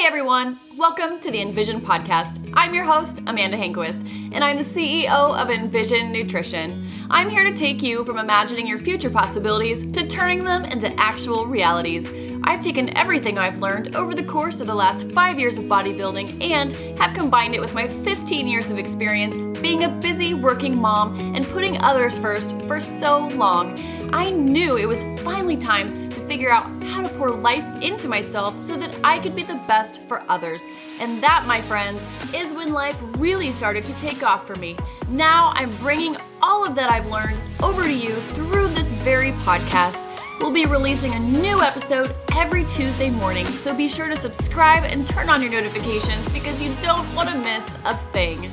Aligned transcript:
Hey 0.00 0.06
everyone, 0.06 0.58
welcome 0.78 1.20
to 1.20 1.30
the 1.30 1.42
Envision 1.42 1.78
Podcast. 1.78 2.50
I'm 2.54 2.74
your 2.74 2.86
host, 2.86 3.18
Amanda 3.26 3.58
Hanquist, 3.58 4.08
and 4.32 4.42
I'm 4.42 4.56
the 4.56 4.62
CEO 4.62 5.38
of 5.38 5.50
Envision 5.50 6.10
Nutrition. 6.10 6.88
I'm 7.10 7.28
here 7.28 7.44
to 7.44 7.52
take 7.52 7.82
you 7.82 8.02
from 8.06 8.16
imagining 8.16 8.66
your 8.66 8.78
future 8.78 9.10
possibilities 9.10 9.84
to 9.92 10.08
turning 10.08 10.42
them 10.42 10.64
into 10.64 10.90
actual 10.98 11.44
realities. 11.44 12.10
I've 12.44 12.62
taken 12.62 12.96
everything 12.96 13.36
I've 13.36 13.60
learned 13.60 13.94
over 13.94 14.14
the 14.14 14.22
course 14.22 14.62
of 14.62 14.66
the 14.66 14.74
last 14.74 15.12
five 15.12 15.38
years 15.38 15.58
of 15.58 15.66
bodybuilding 15.66 16.50
and 16.50 16.72
have 16.98 17.12
combined 17.12 17.54
it 17.54 17.60
with 17.60 17.74
my 17.74 17.86
15 17.86 18.48
years 18.48 18.70
of 18.70 18.78
experience 18.78 19.36
being 19.60 19.84
a 19.84 19.90
busy 19.90 20.32
working 20.32 20.80
mom 20.80 21.36
and 21.36 21.46
putting 21.48 21.76
others 21.82 22.18
first 22.18 22.58
for 22.62 22.80
so 22.80 23.28
long. 23.34 23.78
I 24.14 24.30
knew 24.30 24.78
it 24.78 24.88
was 24.88 25.04
finally 25.22 25.58
time 25.58 26.09
figure 26.30 26.52
out 26.52 26.70
how 26.84 27.02
to 27.02 27.08
pour 27.18 27.28
life 27.28 27.64
into 27.82 28.06
myself 28.06 28.62
so 28.62 28.76
that 28.76 28.96
I 29.02 29.18
could 29.18 29.34
be 29.34 29.42
the 29.42 29.60
best 29.66 30.00
for 30.02 30.22
others. 30.28 30.64
And 31.00 31.20
that, 31.20 31.42
my 31.44 31.60
friends, 31.60 32.00
is 32.32 32.52
when 32.52 32.72
life 32.72 32.96
really 33.18 33.50
started 33.50 33.84
to 33.86 33.92
take 33.94 34.22
off 34.22 34.46
for 34.46 34.54
me. 34.54 34.76
Now 35.08 35.50
I'm 35.56 35.74
bringing 35.78 36.16
all 36.40 36.64
of 36.64 36.76
that 36.76 36.88
I've 36.88 37.10
learned 37.10 37.36
over 37.60 37.82
to 37.82 37.92
you 37.92 38.14
through 38.36 38.68
this 38.68 38.92
very 38.92 39.32
podcast. 39.42 40.06
We'll 40.38 40.52
be 40.52 40.66
releasing 40.66 41.14
a 41.14 41.18
new 41.18 41.62
episode 41.62 42.14
every 42.36 42.64
Tuesday 42.66 43.10
morning, 43.10 43.44
so 43.46 43.76
be 43.76 43.88
sure 43.88 44.06
to 44.06 44.16
subscribe 44.16 44.84
and 44.84 45.04
turn 45.04 45.28
on 45.28 45.42
your 45.42 45.50
notifications 45.50 46.28
because 46.28 46.62
you 46.62 46.72
don't 46.80 47.12
want 47.12 47.28
to 47.30 47.38
miss 47.38 47.74
a 47.84 47.96
thing. 48.12 48.48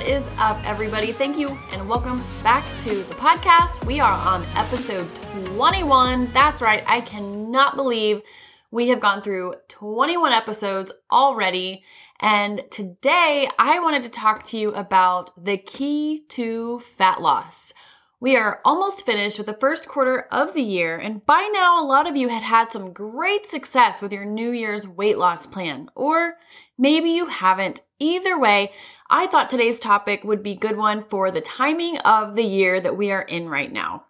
What 0.00 0.08
is 0.08 0.34
up, 0.38 0.58
everybody? 0.66 1.12
Thank 1.12 1.36
you 1.36 1.58
and 1.72 1.86
welcome 1.86 2.22
back 2.42 2.64
to 2.80 2.88
the 2.88 3.14
podcast. 3.16 3.84
We 3.84 4.00
are 4.00 4.14
on 4.26 4.46
episode 4.56 5.06
21. 5.44 6.32
That's 6.32 6.62
right, 6.62 6.82
I 6.86 7.02
cannot 7.02 7.76
believe 7.76 8.22
we 8.70 8.88
have 8.88 8.98
gone 8.98 9.20
through 9.20 9.56
21 9.68 10.32
episodes 10.32 10.90
already. 11.12 11.84
And 12.18 12.62
today 12.70 13.50
I 13.58 13.78
wanted 13.80 14.02
to 14.04 14.08
talk 14.08 14.42
to 14.44 14.56
you 14.56 14.72
about 14.72 15.32
the 15.36 15.58
key 15.58 16.24
to 16.30 16.78
fat 16.80 17.20
loss. 17.20 17.74
We 18.20 18.36
are 18.36 18.60
almost 18.66 19.06
finished 19.06 19.38
with 19.38 19.46
the 19.46 19.54
first 19.54 19.88
quarter 19.88 20.26
of 20.30 20.52
the 20.52 20.62
year, 20.62 20.98
and 20.98 21.24
by 21.24 21.48
now, 21.54 21.82
a 21.82 21.88
lot 21.88 22.06
of 22.06 22.16
you 22.16 22.28
had 22.28 22.42
had 22.42 22.70
some 22.70 22.92
great 22.92 23.46
success 23.46 24.02
with 24.02 24.12
your 24.12 24.26
New 24.26 24.50
Year's 24.50 24.86
weight 24.86 25.16
loss 25.16 25.46
plan, 25.46 25.88
or 25.94 26.34
maybe 26.80 27.10
you 27.10 27.26
haven't. 27.26 27.82
Either 28.00 28.36
way, 28.36 28.72
I 29.08 29.26
thought 29.26 29.50
today's 29.50 29.78
topic 29.78 30.24
would 30.24 30.42
be 30.42 30.54
good 30.54 30.76
one 30.76 31.04
for 31.04 31.30
the 31.30 31.40
timing 31.40 31.98
of 31.98 32.34
the 32.34 32.42
year 32.42 32.80
that 32.80 32.96
we 32.96 33.12
are 33.12 33.22
in 33.22 33.48
right 33.48 33.70
now. 33.70 34.06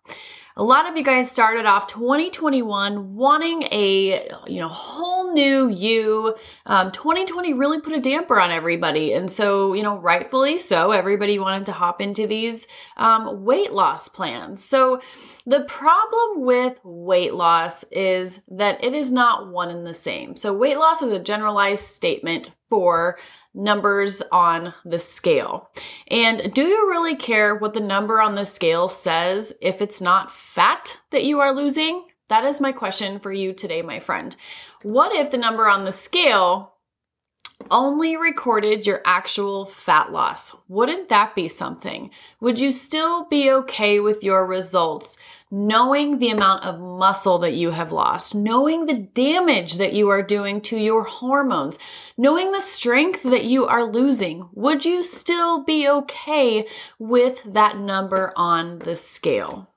A 0.60 0.62
lot 0.62 0.86
of 0.86 0.94
you 0.94 1.02
guys 1.02 1.30
started 1.30 1.64
off 1.64 1.86
2021 1.86 3.16
wanting 3.16 3.62
a 3.72 4.28
you 4.46 4.60
know 4.60 4.68
whole 4.68 5.32
new 5.32 5.70
you. 5.70 6.36
Um, 6.66 6.92
2020 6.92 7.54
really 7.54 7.80
put 7.80 7.94
a 7.94 7.98
damper 7.98 8.38
on 8.38 8.50
everybody, 8.50 9.14
and 9.14 9.30
so 9.30 9.72
you 9.72 9.82
know 9.82 9.98
rightfully 9.98 10.58
so, 10.58 10.90
everybody 10.90 11.38
wanted 11.38 11.64
to 11.64 11.72
hop 11.72 12.02
into 12.02 12.26
these 12.26 12.68
um, 12.98 13.42
weight 13.42 13.72
loss 13.72 14.10
plans. 14.10 14.62
So 14.62 15.00
the 15.46 15.64
problem 15.64 16.42
with 16.42 16.78
weight 16.84 17.32
loss 17.32 17.84
is 17.84 18.42
that 18.48 18.84
it 18.84 18.92
is 18.92 19.10
not 19.10 19.48
one 19.50 19.70
and 19.70 19.86
the 19.86 19.94
same. 19.94 20.36
So 20.36 20.52
weight 20.52 20.76
loss 20.76 21.00
is 21.00 21.10
a 21.10 21.18
generalized 21.18 21.84
statement 21.84 22.50
for 22.68 23.18
numbers 23.54 24.22
on 24.32 24.74
the 24.84 24.98
scale. 24.98 25.70
And 26.08 26.52
do 26.52 26.62
you 26.62 26.88
really 26.88 27.16
care 27.16 27.54
what 27.54 27.74
the 27.74 27.80
number 27.80 28.20
on 28.20 28.34
the 28.34 28.44
scale 28.44 28.88
says 28.88 29.52
if 29.60 29.80
it's 29.82 30.00
not 30.00 30.30
fat 30.30 30.98
that 31.10 31.24
you 31.24 31.40
are 31.40 31.54
losing? 31.54 32.06
That 32.28 32.44
is 32.44 32.60
my 32.60 32.70
question 32.70 33.18
for 33.18 33.32
you 33.32 33.52
today, 33.52 33.82
my 33.82 33.98
friend. 33.98 34.36
What 34.82 35.12
if 35.14 35.30
the 35.30 35.38
number 35.38 35.68
on 35.68 35.84
the 35.84 35.92
scale 35.92 36.69
only 37.70 38.16
recorded 38.16 38.86
your 38.86 39.00
actual 39.04 39.64
fat 39.64 40.12
loss? 40.12 40.54
Wouldn't 40.68 41.08
that 41.08 41.34
be 41.34 41.48
something? 41.48 42.10
Would 42.40 42.60
you 42.60 42.72
still 42.72 43.24
be 43.26 43.50
okay 43.50 44.00
with 44.00 44.24
your 44.24 44.46
results? 44.46 45.16
knowing 45.50 46.18
the 46.18 46.30
amount 46.30 46.64
of 46.64 46.78
muscle 46.78 47.38
that 47.38 47.54
you 47.54 47.72
have 47.72 47.90
lost, 47.90 48.34
knowing 48.34 48.86
the 48.86 48.94
damage 48.94 49.74
that 49.74 49.92
you 49.92 50.08
are 50.08 50.22
doing 50.22 50.60
to 50.60 50.76
your 50.76 51.02
hormones, 51.02 51.78
knowing 52.16 52.52
the 52.52 52.60
strength 52.60 53.24
that 53.24 53.44
you 53.44 53.66
are 53.66 53.84
losing, 53.84 54.48
would 54.52 54.84
you 54.84 55.02
still 55.02 55.64
be 55.64 55.88
okay 55.88 56.66
with 56.98 57.42
that 57.44 57.76
number 57.76 58.32
on 58.36 58.78
the 58.80 58.94
scale? 58.94 59.68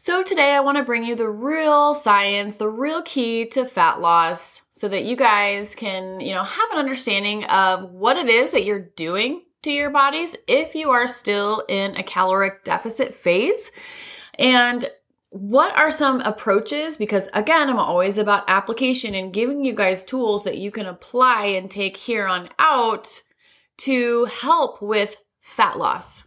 So 0.00 0.22
today 0.22 0.52
I 0.52 0.60
want 0.60 0.78
to 0.78 0.84
bring 0.84 1.04
you 1.04 1.16
the 1.16 1.28
real 1.28 1.92
science, 1.92 2.56
the 2.56 2.68
real 2.68 3.02
key 3.02 3.46
to 3.46 3.64
fat 3.64 4.00
loss 4.00 4.62
so 4.70 4.86
that 4.86 5.04
you 5.04 5.16
guys 5.16 5.74
can, 5.74 6.20
you 6.20 6.32
know, 6.32 6.44
have 6.44 6.70
an 6.70 6.78
understanding 6.78 7.42
of 7.46 7.90
what 7.90 8.16
it 8.16 8.28
is 8.28 8.52
that 8.52 8.64
you're 8.64 8.78
doing 8.78 9.42
to 9.62 9.72
your 9.72 9.90
bodies 9.90 10.36
if 10.46 10.76
you 10.76 10.92
are 10.92 11.08
still 11.08 11.64
in 11.68 11.96
a 11.96 12.04
caloric 12.04 12.62
deficit 12.62 13.12
phase 13.12 13.72
and 14.38 14.88
what 15.30 15.76
are 15.76 15.90
some 15.90 16.20
approaches? 16.20 16.96
Because 16.96 17.28
again, 17.34 17.68
I'm 17.68 17.80
always 17.80 18.18
about 18.18 18.48
application 18.48 19.16
and 19.16 19.32
giving 19.32 19.64
you 19.64 19.74
guys 19.74 20.04
tools 20.04 20.44
that 20.44 20.58
you 20.58 20.70
can 20.70 20.86
apply 20.86 21.46
and 21.46 21.68
take 21.68 21.96
here 21.96 22.28
on 22.28 22.50
out 22.60 23.24
to 23.78 24.26
help 24.26 24.80
with 24.80 25.16
fat 25.40 25.76
loss. 25.76 26.22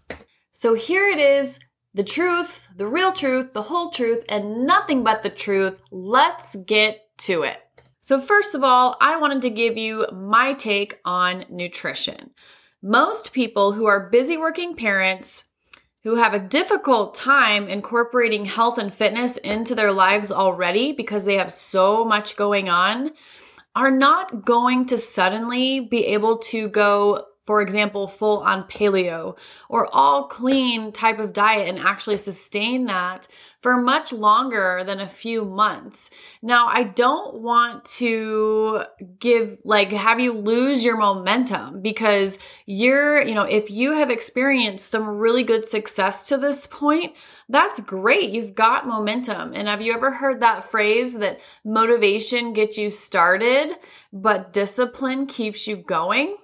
So 0.52 0.74
here 0.74 1.08
it 1.08 1.20
is 1.20 1.62
the 1.94 2.04
truth, 2.04 2.68
the 2.76 2.88
real 2.88 3.12
truth, 3.12 3.54
the 3.54 3.64
whole 3.64 3.90
truth, 3.90 4.24
and 4.30 4.66
nothing 4.66 5.04
but 5.04 5.24
the 5.24 5.30
truth. 5.30 5.82
Let's 5.92 6.56
get 6.56 7.08
to 7.20 7.44
it. 7.44 7.60
So, 8.00 8.20
first 8.20 8.56
of 8.56 8.64
all, 8.64 8.98
I 9.00 9.18
wanted 9.18 9.42
to 9.44 9.50
give 9.50 9.78
you 9.78 10.08
my 10.12 10.54
take 10.54 11.00
on 11.06 11.46
nutrition. 11.50 12.32
Most 12.82 13.34
people 13.34 13.74
who 13.74 13.86
are 13.86 14.10
busy 14.10 14.38
working 14.38 14.76
parents 14.76 15.46
who 16.04 16.16
have 16.16 16.34
a 16.34 16.40
difficult 16.40 17.14
time 17.14 17.68
incorporating 17.68 18.46
health 18.46 18.78
and 18.78 18.94
fitness 18.94 19.38
into 19.38 19.76
their 19.76 19.92
lives 19.92 20.32
already 20.32 20.92
because 20.92 21.26
they 21.26 21.38
have 21.38 21.52
so 21.52 22.04
much 22.04 22.36
going 22.36 22.70
on 22.70 23.12
are 23.76 23.92
not 23.92 24.44
going 24.44 24.86
to 24.88 24.98
suddenly 24.98 25.80
be 25.80 26.08
able 26.08 26.38
to 26.38 26.68
go 26.68 27.26
for 27.46 27.62
example, 27.62 28.08
full 28.08 28.40
on 28.40 28.64
paleo 28.64 29.36
or 29.68 29.88
all 29.94 30.28
clean 30.28 30.92
type 30.92 31.20
of 31.20 31.34
diet 31.34 31.68
and 31.68 31.80
actually 31.80 32.18
sustain 32.18 32.86
that 32.86 33.28
for 33.60 33.78
much 33.78 34.12
longer 34.12 34.84
than 34.84 35.00
a 35.00 35.08
few 35.08 35.46
months. 35.46 36.10
Now, 36.42 36.68
I 36.68 36.84
don't 36.84 37.42
want 37.42 37.86
to 37.98 38.84
give, 39.20 39.58
like, 39.64 39.92
have 39.92 40.20
you 40.20 40.34
lose 40.34 40.84
your 40.84 40.98
momentum 40.98 41.82
because 41.82 42.40
you're, 42.66 43.22
you 43.22 43.36
know, 43.36 43.44
if 43.44 43.70
you 43.70 43.94
have 43.94 44.10
experienced 44.10 44.90
some 44.90 45.08
really 45.08 45.44
good 45.44 45.68
success 45.68 46.28
to 46.30 46.38
this 46.38 46.66
point, 46.68 47.14
that's 47.50 47.80
great. 47.82 48.32
You've 48.32 48.56
got 48.56 48.88
momentum. 48.88 49.54
And 49.54 49.68
have 49.68 49.82
you 49.82 49.94
ever 49.94 50.12
heard 50.12 50.42
that 50.42 50.64
phrase 50.64 51.18
that 51.20 51.40
motivation 51.64 52.54
gets 52.54 52.78
you 52.78 52.90
started, 52.90 53.74
but 54.14 54.54
discipline 54.54 55.26
keeps 55.28 55.68
you 55.68 55.76
going? 55.76 56.38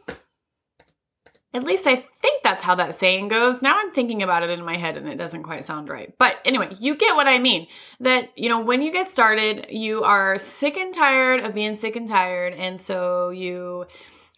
At 1.54 1.64
least 1.64 1.88
I 1.88 1.96
think 2.22 2.44
that's 2.44 2.64
how 2.64 2.76
that 2.76 2.94
saying 2.94 3.30
goes. 3.30 3.62
Now 3.62 3.80
I'm 3.80 3.92
thinking 3.92 4.22
about 4.22 4.44
it 4.44 4.50
in 4.50 4.64
my 4.64 4.76
head 4.78 4.98
and 4.98 5.08
it 5.08 5.18
doesn't 5.18 5.44
quite 5.44 5.66
sound 5.66 5.90
right. 5.90 6.14
But 6.20 6.38
anyway, 6.46 6.76
you 6.80 6.96
get 6.96 7.16
what 7.16 7.28
I 7.28 7.40
mean. 7.40 7.68
That, 8.00 8.32
you 8.36 8.50
know, 8.50 8.60
when 8.60 8.82
you 8.82 8.92
get 8.92 9.10
started, 9.10 9.68
you 9.70 10.04
are 10.04 10.38
sick 10.38 10.78
and 10.78 10.94
tired 10.94 11.40
of 11.40 11.56
being 11.56 11.76
sick 11.76 11.96
and 11.96 12.08
tired. 12.08 12.54
And 12.54 12.82
so 12.82 13.30
you 13.30 13.86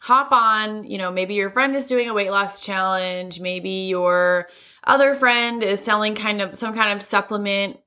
hop 0.02 0.32
on, 0.32 0.86
you 0.86 0.98
know, 0.98 1.12
maybe 1.12 1.34
your 1.34 1.50
friend 1.50 1.76
is 1.76 1.88
doing 1.88 2.08
a 2.08 2.14
weight 2.14 2.32
loss 2.32 2.62
challenge, 2.62 3.40
maybe 3.40 3.88
your 3.88 4.48
other 4.86 5.14
friend 5.14 5.62
is 5.62 5.84
selling 5.84 6.16
kind 6.16 6.42
of 6.42 6.56
some 6.56 6.74
kind 6.74 6.92
of 6.92 7.02
supplement 7.02 7.80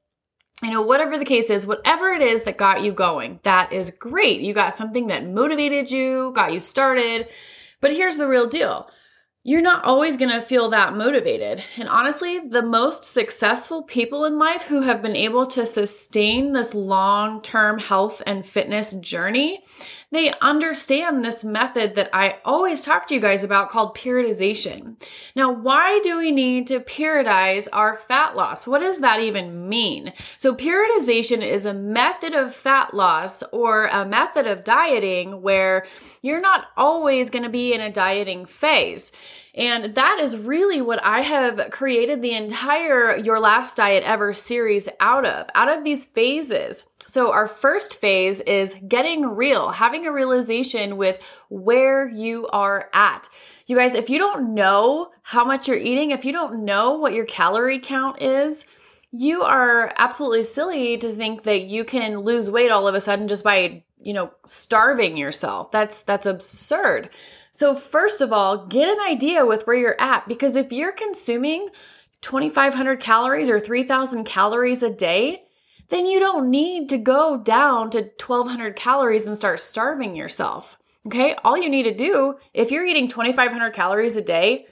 you 0.62 0.70
know, 0.70 0.82
whatever 0.82 1.19
the 1.19 1.24
case 1.24 1.50
is, 1.50 1.66
whatever 1.66 2.12
it 2.12 2.22
is 2.22 2.44
that 2.44 2.56
got 2.56 2.82
you 2.82 2.92
going, 2.92 3.40
that 3.42 3.72
is 3.72 3.90
great. 3.90 4.40
You 4.40 4.54
got 4.54 4.76
something 4.76 5.08
that 5.08 5.26
motivated 5.26 5.90
you, 5.90 6.32
got 6.34 6.52
you 6.52 6.60
started. 6.60 7.26
But 7.80 7.92
here's 7.92 8.16
the 8.16 8.28
real 8.28 8.48
deal 8.48 8.88
you're 9.44 9.60
not 9.60 9.84
always 9.84 10.16
going 10.16 10.30
to 10.30 10.40
feel 10.40 10.68
that 10.68 10.94
motivated. 10.94 11.64
And 11.76 11.88
honestly, 11.88 12.38
the 12.38 12.62
most 12.62 13.04
successful 13.04 13.82
people 13.82 14.24
in 14.24 14.38
life 14.38 14.62
who 14.64 14.82
have 14.82 15.02
been 15.02 15.16
able 15.16 15.46
to 15.48 15.66
sustain 15.66 16.52
this 16.52 16.74
long 16.74 17.42
term 17.42 17.80
health 17.80 18.22
and 18.24 18.46
fitness 18.46 18.92
journey, 18.92 19.64
they 20.12 20.32
understand 20.42 21.24
this 21.24 21.42
method 21.42 21.96
that 21.96 22.10
I 22.12 22.38
always 22.44 22.82
talk 22.82 23.08
to 23.08 23.14
you 23.14 23.20
guys 23.20 23.42
about 23.42 23.70
called 23.70 23.96
periodization. 23.96 25.02
Now, 25.34 25.50
why 25.50 26.00
do 26.04 26.18
we 26.18 26.30
need 26.30 26.68
to 26.68 26.78
periodize 26.78 27.66
our 27.72 27.96
fat 27.96 28.36
loss? 28.36 28.66
What 28.66 28.80
does 28.80 29.00
that 29.00 29.20
even 29.20 29.68
mean? 29.68 30.12
So, 30.38 30.54
periodization 30.54 31.40
is 31.40 31.66
a 31.66 31.74
method 31.74 32.34
of 32.34 32.54
fat 32.54 32.94
loss 32.94 33.42
or 33.52 33.86
a 33.86 34.04
method 34.04 34.46
of 34.46 34.64
dieting 34.64 35.42
where 35.42 35.86
you're 36.20 36.40
not 36.40 36.66
always 36.76 37.30
going 37.30 37.44
to 37.44 37.48
be 37.48 37.72
in 37.72 37.80
a 37.80 37.90
dieting 37.90 38.44
phase. 38.44 39.10
And 39.55 39.94
that 39.94 40.19
is 40.20 40.37
really 40.37 40.81
what 40.81 41.02
I 41.05 41.20
have 41.20 41.70
created 41.70 42.23
the 42.23 42.34
entire 42.34 43.17
Your 43.17 43.38
Last 43.38 43.76
Diet 43.76 44.02
Ever 44.05 44.32
series 44.32 44.88
out 45.00 45.26
of, 45.26 45.49
out 45.55 45.69
of 45.69 45.84
these 45.84 46.06
phases. 46.06 46.84
So, 47.06 47.32
our 47.32 47.46
first 47.46 48.00
phase 48.00 48.40
is 48.40 48.76
getting 48.88 49.26
real, 49.26 49.70
having 49.70 50.06
a 50.06 50.12
realization 50.12 50.96
with 50.96 51.20
where 51.50 52.08
you 52.08 52.49
are 52.49 52.88
at. 52.94 53.29
You 53.67 53.76
guys, 53.76 53.94
if 53.94 54.08
you 54.08 54.19
don't 54.19 54.55
know 54.55 55.11
how 55.23 55.44
much 55.44 55.69
you're 55.69 55.76
eating, 55.76 56.11
if 56.11 56.25
you 56.25 56.32
don't 56.32 56.64
know 56.64 56.93
what 56.93 57.12
your 57.12 57.26
calorie 57.26 57.79
count 57.79 58.23
is, 58.23 58.64
you 59.12 59.43
are 59.43 59.93
absolutely 59.99 60.43
silly 60.43 60.96
to 60.96 61.08
think 61.11 61.43
that 61.43 61.67
you 61.67 61.84
can 61.84 62.20
lose 62.20 62.50
weight 62.50 62.70
all 62.70 62.88
of 62.88 62.94
a 62.94 63.00
sudden 63.00 63.29
just 63.29 63.44
by, 63.44 63.82
you 64.00 64.14
know, 64.14 64.32
starving 64.46 65.19
yourself. 65.19 65.70
That's 65.70 66.02
that's 66.02 66.26
absurd. 66.26 67.11
So 67.52 67.75
first 67.75 68.20
of 68.20 68.32
all, 68.32 68.66
get 68.66 68.88
an 68.88 69.00
idea 69.00 69.44
with 69.44 69.66
where 69.66 69.76
you're 69.76 70.00
at 70.00 70.26
because 70.26 70.56
if 70.56 70.72
you're 70.72 70.93
consuming 70.93 71.69
2500 72.22 72.99
calories 72.99 73.49
or 73.49 73.60
3000 73.60 74.25
calories 74.25 74.82
a 74.82 74.90
day, 74.90 75.43
then 75.90 76.06
you 76.06 76.19
don't 76.19 76.50
need 76.50 76.88
to 76.88 76.96
go 76.96 77.37
down 77.37 77.90
to 77.90 77.99
1200 77.99 78.75
calories 78.75 79.26
and 79.26 79.37
start 79.37 79.60
starving 79.60 80.16
yourself. 80.16 80.78
Okay? 81.06 81.34
All 81.44 81.58
you 81.58 81.69
need 81.69 81.82
to 81.82 81.94
do 81.94 82.37
if 82.54 82.70
you're 82.70 82.87
eating 82.87 83.08
2500 83.08 83.72
calories 83.72 84.16
a 84.16 84.22
day, 84.22 84.66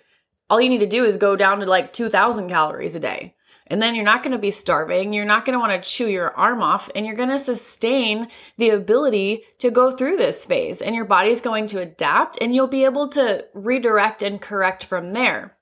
all 0.48 0.60
you 0.60 0.70
need 0.70 0.80
to 0.80 0.86
do 0.86 1.04
is 1.04 1.18
go 1.18 1.36
down 1.36 1.60
to 1.60 1.66
like 1.66 1.92
2000 1.92 2.48
calories 2.48 2.96
a 2.96 3.00
day. 3.00 3.34
And 3.70 3.80
then 3.80 3.94
you're 3.94 4.04
not 4.04 4.24
going 4.24 4.32
to 4.32 4.38
be 4.38 4.50
starving. 4.50 5.12
You're 5.12 5.24
not 5.24 5.46
going 5.46 5.54
to 5.54 5.60
want 5.60 5.72
to 5.72 5.88
chew 5.88 6.08
your 6.08 6.36
arm 6.36 6.60
off 6.60 6.90
and 6.94 7.06
you're 7.06 7.14
going 7.14 7.28
to 7.28 7.38
sustain 7.38 8.26
the 8.58 8.70
ability 8.70 9.44
to 9.58 9.70
go 9.70 9.92
through 9.92 10.16
this 10.16 10.44
phase 10.44 10.82
and 10.82 10.96
your 10.96 11.04
body's 11.04 11.40
going 11.40 11.68
to 11.68 11.80
adapt 11.80 12.36
and 12.40 12.54
you'll 12.54 12.66
be 12.66 12.84
able 12.84 13.08
to 13.08 13.46
redirect 13.54 14.22
and 14.22 14.40
correct 14.40 14.84
from 14.84 15.12
there. 15.12 15.56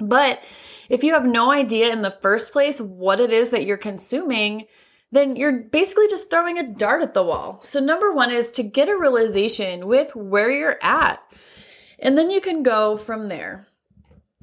But 0.00 0.42
if 0.88 1.04
you 1.04 1.12
have 1.12 1.26
no 1.26 1.52
idea 1.52 1.92
in 1.92 2.02
the 2.02 2.18
first 2.22 2.52
place 2.52 2.80
what 2.80 3.20
it 3.20 3.30
is 3.30 3.50
that 3.50 3.66
you're 3.66 3.76
consuming, 3.76 4.66
then 5.12 5.36
you're 5.36 5.62
basically 5.62 6.08
just 6.08 6.30
throwing 6.30 6.58
a 6.58 6.66
dart 6.66 7.02
at 7.02 7.14
the 7.14 7.22
wall. 7.22 7.60
So, 7.62 7.78
number 7.78 8.12
one 8.12 8.32
is 8.32 8.50
to 8.52 8.64
get 8.64 8.88
a 8.88 8.98
realization 8.98 9.86
with 9.86 10.16
where 10.16 10.50
you're 10.50 10.78
at. 10.82 11.22
And 12.00 12.18
then 12.18 12.30
you 12.30 12.40
can 12.40 12.64
go 12.64 12.96
from 12.96 13.28
there. 13.28 13.68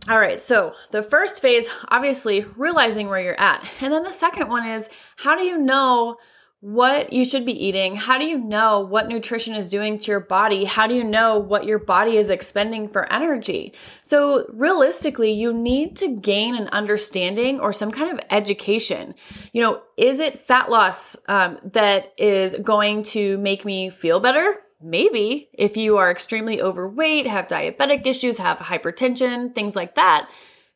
All 0.10 0.18
right, 0.18 0.42
so 0.42 0.74
the 0.90 1.04
first 1.04 1.42
phase, 1.42 1.70
obviously, 1.90 2.44
realizing 2.58 3.08
where 3.08 3.22
you're 3.22 3.40
at. 3.40 3.72
And 3.82 3.94
then 3.94 4.04
the 4.04 4.12
second 4.12 4.50
one 4.50 4.66
is 4.66 4.90
how 5.18 5.36
do 5.36 5.44
you 5.44 5.60
know 5.60 6.18
what 6.60 7.14
you 7.14 7.24
should 7.24 7.46
be 7.46 7.66
eating? 7.66 7.96
How 7.96 8.18
do 8.18 8.26
you 8.26 8.38
know 8.38 8.80
what 8.80 9.08
nutrition 9.08 9.56
is 9.56 9.68
doing 9.68 10.00
to 10.00 10.12
your 10.12 10.20
body? 10.20 10.66
How 10.66 10.88
do 10.88 10.96
you 10.96 11.04
know 11.04 11.38
what 11.38 11.66
your 11.66 11.78
body 11.78 12.18
is 12.18 12.32
expending 12.32 12.88
for 12.88 13.12
energy? 13.14 13.74
So, 14.02 14.46
realistically, 14.52 15.32
you 15.32 15.54
need 15.54 15.96
to 15.98 16.16
gain 16.16 16.56
an 16.56 16.68
understanding 16.70 17.60
or 17.60 17.72
some 17.72 17.92
kind 17.92 18.12
of 18.12 18.26
education. 18.32 19.14
You 19.54 19.62
know, 19.62 19.82
is 19.98 20.20
it 20.20 20.40
fat 20.40 20.70
loss 20.72 21.16
um, 21.28 21.60
that 21.64 22.14
is 22.18 22.56
going 22.56 23.04
to 23.04 23.38
make 23.38 23.66
me 23.66 23.92
feel 23.92 24.20
better? 24.20 24.58
Maybe 24.84 25.50
if 25.54 25.78
you 25.78 25.98
are 25.98 26.12
extremely 26.12 26.62
overweight, 26.62 27.28
have 27.28 27.48
diabetic 27.48 28.06
issues, 28.06 28.38
have 28.38 28.58
hypertension, 28.58 29.54
things 29.54 29.76
like 29.76 29.96
that, 29.96 30.30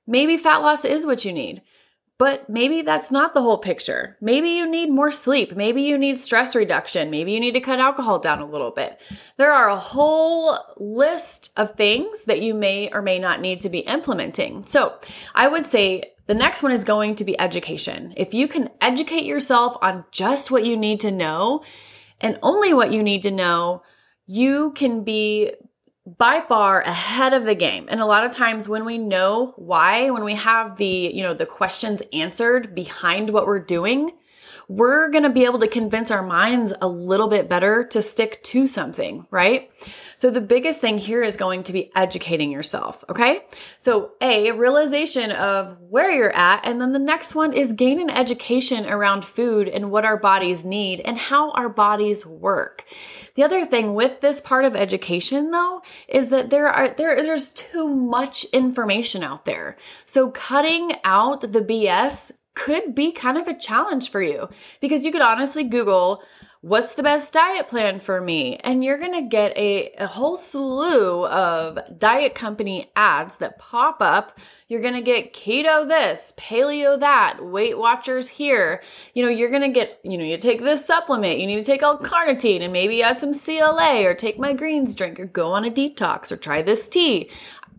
maybe 0.08 0.38
fat 0.38 0.58
loss 0.58 0.86
is 0.86 1.06
what 1.06 1.26
you 1.26 1.34
need. 1.34 1.62
But 2.18 2.50
maybe 2.50 2.82
that's 2.82 3.12
not 3.12 3.34
the 3.34 3.42
whole 3.42 3.58
picture. 3.58 4.16
Maybe 4.22 4.50
you 4.52 4.66
need 4.66 4.90
more 4.90 5.12
sleep. 5.12 5.54
Maybe 5.54 5.82
you 5.82 5.98
need 5.98 6.18
stress 6.18 6.56
reduction. 6.56 7.10
Maybe 7.10 7.34
you 7.34 7.42
need 7.42 7.56
to 7.56 7.60
cut 7.60 7.80
alcohol 7.80 8.20
down 8.20 8.40
a 8.40 8.46
little 8.46 8.72
bit. 8.72 9.02
There 9.36 9.52
are 9.52 9.70
a 9.70 9.76
whole 9.76 10.58
list 10.78 11.52
of 11.58 11.76
things 11.76 12.24
that 12.26 12.42
you 12.42 12.54
may 12.54 12.90
or 12.94 13.02
may 13.02 13.20
not 13.20 13.42
need 13.42 13.60
to 13.62 13.70
be 13.70 13.80
implementing. 13.80 14.64
So 14.64 14.98
I 15.34 15.50
would 15.50 15.68
say 15.68 16.14
the 16.28 16.34
next 16.34 16.64
one 16.64 16.72
is 16.72 16.86
going 16.86 17.16
to 17.16 17.26
be 17.26 17.38
education. 17.38 18.14
If 18.16 18.34
you 18.34 18.48
can 18.48 18.70
educate 18.80 19.26
yourself 19.26 19.78
on 19.82 20.06
just 20.12 20.50
what 20.50 20.66
you 20.66 20.78
need 20.78 21.02
to 21.02 21.12
know 21.12 21.64
and 22.22 22.40
only 22.42 22.74
what 22.74 22.94
you 22.94 23.04
need 23.04 23.24
to 23.24 23.32
know, 23.32 23.84
you 24.26 24.72
can 24.72 25.04
be 25.04 25.54
by 26.06 26.42
far 26.48 26.82
ahead 26.82 27.34
of 27.34 27.46
the 27.46 27.56
game. 27.56 27.88
And 27.90 28.00
a 28.00 28.06
lot 28.06 28.24
of 28.24 28.32
times 28.32 28.70
when 28.70 28.86
we 28.86 28.98
know 28.98 29.54
why, 29.56 30.12
when 30.12 30.24
we 30.24 30.36
have 30.36 30.78
the, 30.78 31.12
you 31.14 31.24
know, 31.24 31.34
the 31.34 31.48
questions 31.48 32.04
answered 32.14 32.76
behind 32.76 33.32
what 33.32 33.48
we're 33.48 33.60
doing, 33.60 34.12
we're 34.68 35.10
going 35.10 35.24
to 35.24 35.30
be 35.30 35.46
able 35.46 35.60
to 35.60 35.68
convince 35.68 36.12
our 36.12 36.24
minds 36.24 36.74
a 36.82 36.88
little 36.88 37.28
bit 37.28 37.48
better 37.48 37.86
to 37.86 38.02
stick 38.02 38.42
to 38.44 38.68
something, 38.68 39.26
right? 39.32 39.72
So 40.16 40.32
the 40.32 40.42
biggest 40.42 40.82
thing 40.82 40.98
here 40.98 41.22
is 41.22 41.38
going 41.38 41.64
to 41.64 41.74
be 41.74 41.92
educating 41.96 42.52
yourself, 42.52 43.04
okay? 43.10 43.42
So 43.78 44.12
A, 44.22 44.52
realization 44.52 45.32
of 45.32 45.78
where 45.82 46.10
you're 46.10 46.36
at, 46.36 46.66
and 46.66 46.80
then 46.80 46.94
the 46.94 47.00
next 47.00 47.36
one 47.36 47.54
is 47.54 47.74
gain 47.74 48.00
an 48.00 48.10
education 48.10 48.86
around 48.86 49.26
food 49.26 49.68
and 49.68 49.92
what 49.92 50.06
our 50.06 50.18
bodies 50.18 50.64
need 50.66 51.02
and 51.02 51.18
how 51.18 51.52
our 51.52 51.70
bodies 51.70 52.26
work. 52.26 52.84
The 53.36 53.44
other 53.44 53.66
thing 53.66 53.94
with 53.94 54.22
this 54.22 54.40
part 54.40 54.66
of 54.66 54.76
education 54.76 55.52
though 55.52 55.82
is 56.08 56.30
that 56.30 56.50
there 56.50 56.68
are 56.68 56.90
there 56.90 57.22
there's 57.22 57.50
too 57.50 57.88
much 57.88 58.46
information 58.46 59.24
out 59.24 59.46
there. 59.46 59.78
So 60.06 60.32
cutting 60.32 60.94
out 61.04 61.42
the 61.42 61.62
BS 61.62 62.32
could 62.56 62.96
be 62.96 63.12
kind 63.12 63.38
of 63.38 63.48
a 63.48 63.58
challenge 63.58 64.10
for 64.10 64.22
you 64.22 64.50
because 64.82 65.06
you 65.06 65.12
could 65.12 65.22
honestly 65.22 65.64
Google, 65.64 66.24
what's 66.66 66.96
the 66.96 67.04
best 67.04 67.32
diet 67.32 67.68
plan 67.68 68.00
for 68.00 68.20
me? 68.20 68.56
And 68.58 68.84
you're 68.84 68.98
going 68.98 69.14
to 69.14 69.30
get 69.30 69.56
a, 69.56 69.92
a 70.00 70.08
whole 70.08 70.36
slew 70.36 71.28
of 71.28 71.78
diet 72.00 72.34
company 72.34 72.92
ads 72.96 73.38
that 73.38 73.60
pop 73.60 73.98
up. 74.02 74.40
You're 74.68 74.82
going 74.82 74.96
to 74.96 75.02
get 75.02 75.32
keto 75.32 75.88
this, 75.88 76.34
paleo 76.38 77.00
that, 77.00 77.38
Weight 77.46 77.78
Watchers 77.78 78.30
here. 78.30 78.82
You 79.14 79.22
know, 79.22 79.30
you're 79.30 79.52
going 79.52 79.62
to 79.62 79.68
get, 79.68 80.00
you 80.04 80.18
know, 80.18 80.24
you 80.24 80.40
take 80.40 80.62
this 80.62 80.84
supplement, 80.84 81.38
you 81.38 81.46
need 81.46 81.58
to 81.58 81.64
take 81.64 81.84
L-carnitine 81.84 82.62
and 82.62 82.74
maybe 82.74 83.04
add 83.04 83.20
some 83.20 83.32
CLA 83.32 84.04
or 84.04 84.16
take 84.16 84.40
my 84.40 84.54
greens 84.54 84.96
drink 84.96 85.20
or 85.20 85.28
go 85.28 85.54
on 85.54 85.66
a 85.66 85.70
detox 85.70 86.32
or 86.32 86.38
try 86.38 86.64
this 86.64 86.88
tea. 86.88 87.30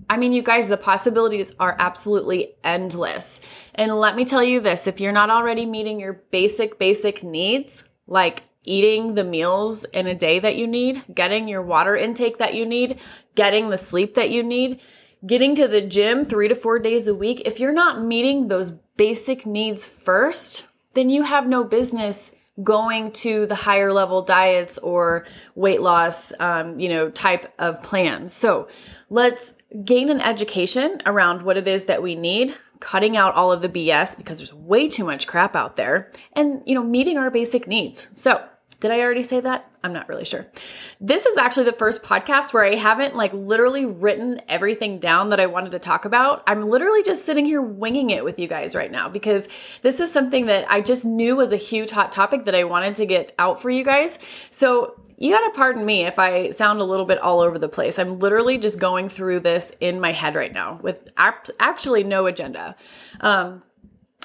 I 0.09 0.17
mean, 0.17 0.33
you 0.33 0.43
guys, 0.43 0.69
the 0.69 0.77
possibilities 0.77 1.53
are 1.59 1.77
absolutely 1.79 2.55
endless. 2.63 3.41
And 3.75 3.93
let 3.95 4.15
me 4.15 4.25
tell 4.25 4.43
you 4.43 4.61
this 4.61 4.87
if 4.87 5.01
you're 5.01 5.13
not 5.13 5.31
already 5.31 5.67
meeting 5.67 5.99
your 5.99 6.15
basic, 6.31 6.79
basic 6.79 7.23
needs, 7.23 7.85
like 8.07 8.45
eating 8.63 9.15
the 9.15 9.25
meals 9.25 9.85
in 9.87 10.07
a 10.07 10.15
day 10.15 10.39
that 10.39 10.57
you 10.57 10.67
need, 10.67 11.03
getting 11.13 11.49
your 11.49 11.63
water 11.63 11.97
intake 11.97 12.39
that 12.39 12.55
you 12.55 12.67
need, 12.67 13.01
getting 13.35 13.71
the 13.71 13.79
sleep 13.79 14.15
that 14.15 14.31
you 14.31 14.43
need, 14.43 14.81
getting 15.25 15.55
to 15.55 15.67
the 15.69 15.81
gym 15.81 16.25
three 16.25 16.49
to 16.49 16.55
four 16.55 16.79
days 16.79 17.09
a 17.09 17.15
week, 17.15 17.43
if 17.45 17.59
you're 17.59 17.73
not 17.73 18.03
meeting 18.03 18.49
those 18.49 18.73
basic 18.97 19.47
needs 19.47 19.85
first, 19.85 20.65
then 20.95 21.11
you 21.11 21.23
have 21.23 21.47
no 21.47 21.65
business 21.65 22.33
going 22.63 23.13
to 23.13 23.47
the 23.47 23.55
higher 23.55 23.93
level 23.93 24.23
diets 24.23 24.79
or 24.79 25.27
weight 25.55 25.83
loss, 25.83 26.33
um, 26.41 26.79
you 26.79 26.89
know, 26.89 27.11
type 27.11 27.53
of 27.59 27.83
plans. 27.83 28.33
So 28.33 28.69
let's 29.11 29.55
gain 29.85 30.09
an 30.09 30.21
education 30.21 31.03
around 31.05 31.43
what 31.43 31.57
it 31.57 31.69
is 31.69 31.85
that 31.85 32.03
we 32.03 32.15
need 32.15 32.55
cutting 32.81 33.17
out 33.17 33.35
all 33.35 33.53
of 33.53 33.63
the 33.63 33.69
BS 33.69 34.17
because 34.17 34.39
there's 34.39 34.53
way 34.53 34.89
too 34.89 35.05
much 35.05 35.27
crap 35.27 35.57
out 35.57 35.77
there 35.77 36.11
and 36.35 36.63
you 36.67 36.75
know 36.75 36.83
meeting 36.83 37.19
our 37.19 37.31
basic 37.31 37.67
needs. 37.67 38.09
So, 38.15 38.45
did 38.81 38.91
I 38.91 39.01
already 39.01 39.23
say 39.23 39.41
that? 39.41 39.71
I'm 39.87 39.93
not 39.93 40.09
really 40.09 40.25
sure. 40.25 40.47
This 41.01 41.27
is 41.27 41.39
actually 41.39 41.65
the 41.65 41.73
first 41.73 42.03
podcast 42.03 42.53
where 42.53 42.65
I 42.65 42.75
haven't 42.75 43.15
like 43.15 43.33
literally 43.33 43.87
written 43.87 44.43
everything 44.49 44.99
down 44.99 45.29
that 45.29 45.39
I 45.39 45.47
wanted 45.47 45.71
to 45.73 45.79
talk 45.79 46.05
about. 46.05 46.43
I'm 46.49 46.69
literally 46.69 47.05
just 47.05 47.25
sitting 47.25 47.45
here 47.45 47.63
winging 47.63 48.11
it 48.11 48.25
with 48.25 48.41
you 48.41 48.49
guys 48.49 48.75
right 48.75 48.91
now 48.91 49.09
because 49.09 49.49
this 49.83 50.01
is 50.01 50.13
something 50.13 50.47
that 50.47 50.69
I 50.69 50.81
just 50.81 51.05
knew 51.05 51.37
was 51.37 51.53
a 51.53 51.57
huge 51.57 51.93
hot 51.93 52.11
topic 52.11 52.47
that 52.47 52.55
I 52.57 52.65
wanted 52.65 52.97
to 52.97 53.07
get 53.07 53.33
out 53.39 53.63
for 53.63 53.71
you 53.71 53.85
guys. 53.85 54.19
So, 54.51 55.01
you 55.19 55.31
gotta 55.31 55.51
pardon 55.55 55.87
me 55.87 56.05
if 56.05 56.19
I 56.19 56.51
sound 56.51 56.81
a 56.81 56.85
little 56.85 57.07
bit 57.07 57.19
all 57.19 57.41
over 57.41 57.59
the 57.59 57.71
place. 57.71 57.99
I'm 57.99 58.19
literally 58.19 58.59
just 58.59 58.79
going 58.79 59.09
through 59.09 59.41
this 59.41 59.73
in 59.81 59.99
my 59.99 60.13
head 60.13 60.35
right 60.35 60.53
now 60.53 60.79
with 60.83 61.09
actually 61.17 62.05
no 62.05 62.27
agenda. 62.27 62.77
Um, 63.23 63.63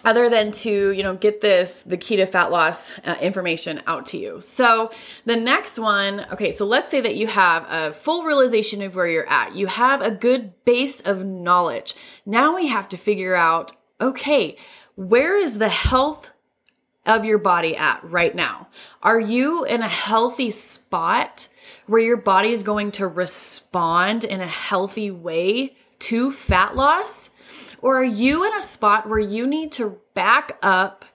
other 0.03 0.29
than 0.29 0.51
to 0.51 0.91
you 0.91 1.03
know 1.03 1.15
get 1.15 1.41
this 1.41 1.81
the 1.83 1.97
key 1.97 2.15
to 2.15 2.25
fat 2.25 2.51
loss 2.51 2.97
uh, 2.99 3.15
information 3.21 3.81
out 3.87 4.05
to 4.05 4.17
you 4.17 4.39
so 4.41 4.91
the 5.25 5.35
next 5.35 5.77
one 5.77 6.25
okay 6.31 6.51
so 6.51 6.65
let's 6.65 6.91
say 6.91 7.01
that 7.01 7.15
you 7.15 7.27
have 7.27 7.65
a 7.69 7.91
full 7.91 8.23
realization 8.23 8.81
of 8.81 8.95
where 8.95 9.07
you're 9.07 9.29
at 9.29 9.55
you 9.55 9.67
have 9.67 10.01
a 10.01 10.11
good 10.11 10.53
base 10.65 11.01
of 11.01 11.25
knowledge 11.25 11.95
now 12.25 12.55
we 12.55 12.67
have 12.67 12.89
to 12.89 12.97
figure 12.97 13.35
out 13.35 13.73
okay 13.99 14.55
where 14.95 15.37
is 15.37 15.57
the 15.57 15.69
health 15.69 16.31
of 17.05 17.25
your 17.25 17.37
body 17.37 17.75
at 17.75 18.03
right 18.03 18.35
now? 18.35 18.67
Are 19.01 19.19
you 19.19 19.63
in 19.65 19.81
a 19.81 19.87
healthy 19.87 20.51
spot 20.51 21.47
where 21.87 22.01
your 22.01 22.17
body 22.17 22.51
is 22.51 22.63
going 22.63 22.91
to 22.93 23.07
respond 23.07 24.23
in 24.23 24.41
a 24.41 24.47
healthy 24.47 25.09
way 25.09 25.75
to 25.99 26.31
fat 26.31 26.75
loss? 26.75 27.31
Or 27.81 27.97
are 27.97 28.03
you 28.03 28.45
in 28.45 28.55
a 28.55 28.61
spot 28.61 29.09
where 29.09 29.19
you 29.19 29.47
need 29.47 29.71
to 29.73 29.97
back 30.13 30.57
up 30.61 31.05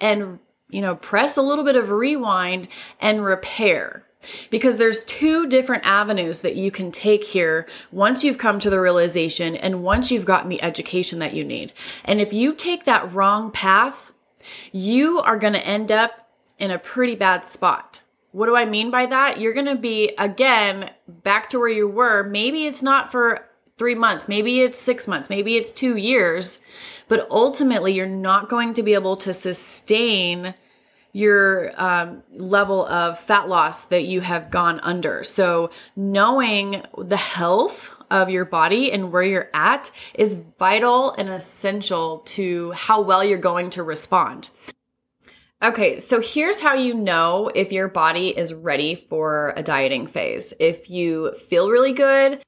and, 0.00 0.38
you 0.68 0.80
know, 0.80 0.96
press 0.96 1.36
a 1.36 1.42
little 1.42 1.64
bit 1.64 1.76
of 1.76 1.90
rewind 1.90 2.68
and 3.00 3.24
repair? 3.24 4.04
because 4.50 4.78
there's 4.78 5.04
two 5.04 5.46
different 5.46 5.86
avenues 5.86 6.40
that 6.42 6.56
you 6.56 6.70
can 6.70 6.90
take 6.90 7.24
here 7.24 7.66
once 7.90 8.24
you've 8.24 8.38
come 8.38 8.58
to 8.60 8.70
the 8.70 8.80
realization 8.80 9.54
and 9.54 9.82
once 9.82 10.10
you've 10.10 10.24
gotten 10.24 10.48
the 10.48 10.62
education 10.62 11.18
that 11.18 11.34
you 11.34 11.44
need. 11.44 11.72
And 12.04 12.20
if 12.20 12.32
you 12.32 12.54
take 12.54 12.84
that 12.84 13.12
wrong 13.12 13.50
path, 13.50 14.12
you 14.72 15.20
are 15.20 15.38
going 15.38 15.52
to 15.52 15.66
end 15.66 15.92
up 15.92 16.28
in 16.58 16.70
a 16.70 16.78
pretty 16.78 17.14
bad 17.14 17.44
spot. 17.44 18.02
What 18.32 18.46
do 18.46 18.56
I 18.56 18.64
mean 18.64 18.90
by 18.90 19.06
that? 19.06 19.40
You're 19.40 19.54
going 19.54 19.66
to 19.66 19.76
be 19.76 20.12
again 20.18 20.90
back 21.06 21.48
to 21.50 21.58
where 21.58 21.68
you 21.68 21.88
were. 21.88 22.24
Maybe 22.24 22.66
it's 22.66 22.82
not 22.82 23.10
for 23.10 23.47
three 23.78 23.94
months, 23.94 24.28
maybe 24.28 24.60
it's 24.60 24.80
six 24.80 25.08
months, 25.08 25.30
maybe 25.30 25.56
it's 25.56 25.72
two 25.72 25.96
years, 25.96 26.58
but 27.06 27.26
ultimately 27.30 27.94
you're 27.94 28.06
not 28.06 28.48
going 28.48 28.74
to 28.74 28.82
be 28.82 28.94
able 28.94 29.16
to 29.16 29.32
sustain 29.32 30.54
your 31.12 31.72
um, 31.76 32.22
level 32.32 32.86
of 32.86 33.18
fat 33.18 33.48
loss 33.48 33.86
that 33.86 34.04
you 34.04 34.20
have 34.20 34.50
gone 34.50 34.78
under. 34.80 35.24
So, 35.24 35.70
knowing 35.96 36.82
the 36.96 37.16
health 37.16 37.94
of 38.10 38.30
your 38.30 38.44
body 38.44 38.92
and 38.92 39.10
where 39.10 39.22
you're 39.22 39.50
at 39.54 39.90
is 40.14 40.42
vital 40.58 41.12
and 41.12 41.28
essential 41.28 42.18
to 42.26 42.72
how 42.72 43.00
well 43.00 43.24
you're 43.24 43.38
going 43.38 43.70
to 43.70 43.82
respond. 43.82 44.50
Okay, 45.60 45.98
so 45.98 46.20
here's 46.20 46.60
how 46.60 46.74
you 46.74 46.94
know 46.94 47.50
if 47.54 47.72
your 47.72 47.88
body 47.88 48.28
is 48.28 48.54
ready 48.54 48.94
for 48.94 49.52
a 49.56 49.62
dieting 49.62 50.06
phase. 50.06 50.54
If 50.60 50.88
you 50.88 51.32
feel 51.32 51.68
really 51.68 51.92
good, 51.92 52.40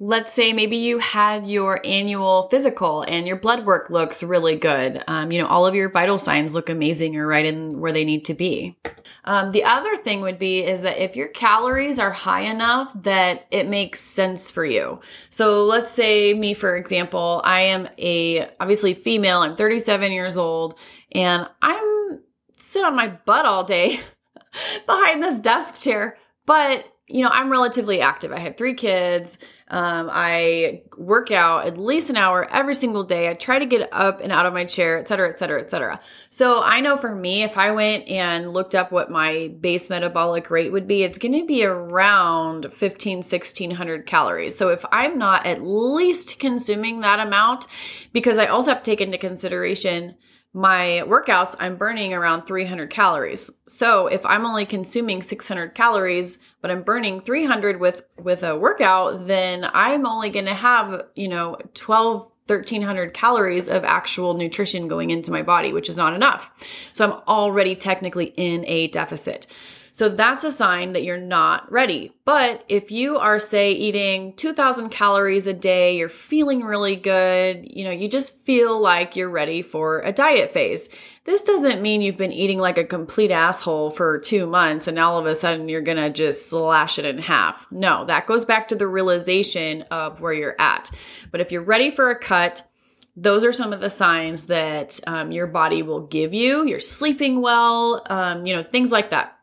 let's 0.00 0.32
say 0.32 0.52
maybe 0.52 0.76
you 0.76 0.98
had 0.98 1.46
your 1.46 1.80
annual 1.84 2.48
physical 2.50 3.02
and 3.02 3.28
your 3.28 3.36
blood 3.36 3.64
work 3.64 3.90
looks 3.90 4.24
really 4.24 4.56
good. 4.56 5.02
Um, 5.06 5.30
you 5.30 5.40
know, 5.40 5.46
all 5.46 5.66
of 5.66 5.74
your 5.74 5.88
vital 5.88 6.18
signs 6.18 6.54
look 6.54 6.68
amazing 6.68 7.16
or 7.16 7.26
right 7.26 7.46
in 7.46 7.80
where 7.80 7.92
they 7.92 8.04
need 8.04 8.24
to 8.24 8.34
be. 8.34 8.76
Um, 9.24 9.52
the 9.52 9.62
other 9.62 9.96
thing 9.96 10.20
would 10.20 10.38
be 10.38 10.64
is 10.64 10.82
that 10.82 10.98
if 10.98 11.14
your 11.14 11.28
calories 11.28 12.00
are 12.00 12.10
high 12.10 12.42
enough 12.42 12.92
that 13.02 13.46
it 13.52 13.68
makes 13.68 14.00
sense 14.00 14.50
for 14.50 14.64
you. 14.64 15.00
So 15.30 15.64
let's 15.64 15.92
say 15.92 16.34
me, 16.34 16.54
for 16.54 16.76
example, 16.76 17.40
I 17.44 17.60
am 17.60 17.88
a 17.96 18.50
obviously 18.58 18.94
female. 18.94 19.40
I'm 19.40 19.56
37 19.56 20.10
years 20.10 20.36
old 20.36 20.76
and 21.12 21.48
I'm 21.62 22.20
sit 22.56 22.84
on 22.84 22.96
my 22.96 23.08
butt 23.08 23.46
all 23.46 23.62
day 23.62 24.00
behind 24.86 25.22
this 25.22 25.38
desk 25.38 25.82
chair, 25.82 26.18
but 26.46 26.84
you 27.06 27.22
know, 27.22 27.28
I'm 27.30 27.50
relatively 27.50 28.00
active. 28.00 28.32
I 28.32 28.38
have 28.38 28.56
three 28.56 28.72
kids. 28.72 29.38
Um, 29.68 30.08
I 30.10 30.82
work 30.96 31.30
out 31.30 31.66
at 31.66 31.76
least 31.76 32.08
an 32.08 32.16
hour 32.16 32.48
every 32.50 32.74
single 32.74 33.02
day. 33.02 33.28
I 33.28 33.34
try 33.34 33.58
to 33.58 33.66
get 33.66 33.90
up 33.92 34.20
and 34.22 34.32
out 34.32 34.46
of 34.46 34.54
my 34.54 34.64
chair, 34.64 34.98
et 34.98 35.06
cetera, 35.06 35.28
et 35.28 35.38
cetera, 35.38 35.60
et 35.60 35.70
cetera. 35.70 36.00
So 36.30 36.62
I 36.62 36.80
know 36.80 36.96
for 36.96 37.14
me, 37.14 37.42
if 37.42 37.58
I 37.58 37.72
went 37.72 38.08
and 38.08 38.54
looked 38.54 38.74
up 38.74 38.90
what 38.90 39.10
my 39.10 39.52
base 39.60 39.90
metabolic 39.90 40.50
rate 40.50 40.72
would 40.72 40.88
be, 40.88 41.02
it's 41.02 41.18
going 41.18 41.38
to 41.38 41.44
be 41.44 41.62
around 41.62 42.72
15, 42.72 43.18
1600 43.18 44.06
calories. 44.06 44.56
So 44.56 44.70
if 44.70 44.82
I'm 44.90 45.18
not 45.18 45.44
at 45.44 45.62
least 45.62 46.38
consuming 46.38 47.00
that 47.00 47.20
amount, 47.20 47.66
because 48.14 48.38
I 48.38 48.46
also 48.46 48.70
have 48.70 48.82
to 48.82 48.90
take 48.90 49.02
into 49.02 49.18
consideration 49.18 50.14
my 50.54 51.02
workouts, 51.04 51.56
I'm 51.58 51.76
burning 51.76 52.14
around 52.14 52.46
300 52.46 52.88
calories. 52.88 53.50
So 53.66 54.06
if 54.06 54.24
I'm 54.24 54.46
only 54.46 54.64
consuming 54.64 55.20
600 55.20 55.74
calories, 55.74 56.38
but 56.62 56.70
I'm 56.70 56.82
burning 56.82 57.20
300 57.20 57.80
with, 57.80 58.04
with 58.16 58.44
a 58.44 58.56
workout, 58.56 59.26
then 59.26 59.68
I'm 59.74 60.06
only 60.06 60.30
going 60.30 60.46
to 60.46 60.54
have, 60.54 61.06
you 61.16 61.26
know, 61.26 61.58
12, 61.74 62.30
1300 62.46 63.14
calories 63.14 63.68
of 63.68 63.84
actual 63.84 64.34
nutrition 64.34 64.86
going 64.86 65.10
into 65.10 65.32
my 65.32 65.42
body, 65.42 65.72
which 65.72 65.88
is 65.88 65.96
not 65.96 66.14
enough. 66.14 66.50
So 66.92 67.04
I'm 67.04 67.22
already 67.26 67.74
technically 67.74 68.32
in 68.36 68.64
a 68.66 68.88
deficit. 68.88 69.46
So 69.94 70.08
that's 70.08 70.42
a 70.42 70.50
sign 70.50 70.92
that 70.94 71.04
you're 71.04 71.16
not 71.16 71.70
ready. 71.70 72.10
But 72.24 72.64
if 72.68 72.90
you 72.90 73.16
are, 73.16 73.38
say, 73.38 73.70
eating 73.70 74.32
2000 74.32 74.88
calories 74.88 75.46
a 75.46 75.52
day, 75.52 75.96
you're 75.96 76.08
feeling 76.08 76.64
really 76.64 76.96
good, 76.96 77.64
you 77.70 77.84
know, 77.84 77.92
you 77.92 78.08
just 78.08 78.40
feel 78.40 78.82
like 78.82 79.14
you're 79.14 79.30
ready 79.30 79.62
for 79.62 80.00
a 80.00 80.10
diet 80.10 80.52
phase. 80.52 80.88
This 81.22 81.44
doesn't 81.44 81.80
mean 81.80 82.02
you've 82.02 82.16
been 82.16 82.32
eating 82.32 82.58
like 82.58 82.76
a 82.76 82.82
complete 82.82 83.30
asshole 83.30 83.92
for 83.92 84.18
two 84.18 84.48
months 84.48 84.88
and 84.88 84.98
all 84.98 85.16
of 85.16 85.26
a 85.26 85.34
sudden 85.36 85.68
you're 85.68 85.80
gonna 85.80 86.10
just 86.10 86.50
slash 86.50 86.98
it 86.98 87.04
in 87.04 87.18
half. 87.18 87.70
No, 87.70 88.04
that 88.06 88.26
goes 88.26 88.44
back 88.44 88.66
to 88.68 88.74
the 88.74 88.88
realization 88.88 89.82
of 89.92 90.20
where 90.20 90.32
you're 90.32 90.56
at. 90.60 90.90
But 91.30 91.40
if 91.40 91.52
you're 91.52 91.62
ready 91.62 91.92
for 91.92 92.10
a 92.10 92.18
cut, 92.18 92.68
those 93.16 93.44
are 93.44 93.52
some 93.52 93.72
of 93.72 93.80
the 93.80 93.90
signs 93.90 94.46
that 94.46 94.98
um, 95.06 95.30
your 95.30 95.46
body 95.46 95.82
will 95.82 96.04
give 96.08 96.34
you. 96.34 96.66
You're 96.66 96.80
sleeping 96.80 97.40
well, 97.40 98.02
um, 98.10 98.44
you 98.44 98.52
know, 98.52 98.64
things 98.64 98.90
like 98.90 99.10
that 99.10 99.33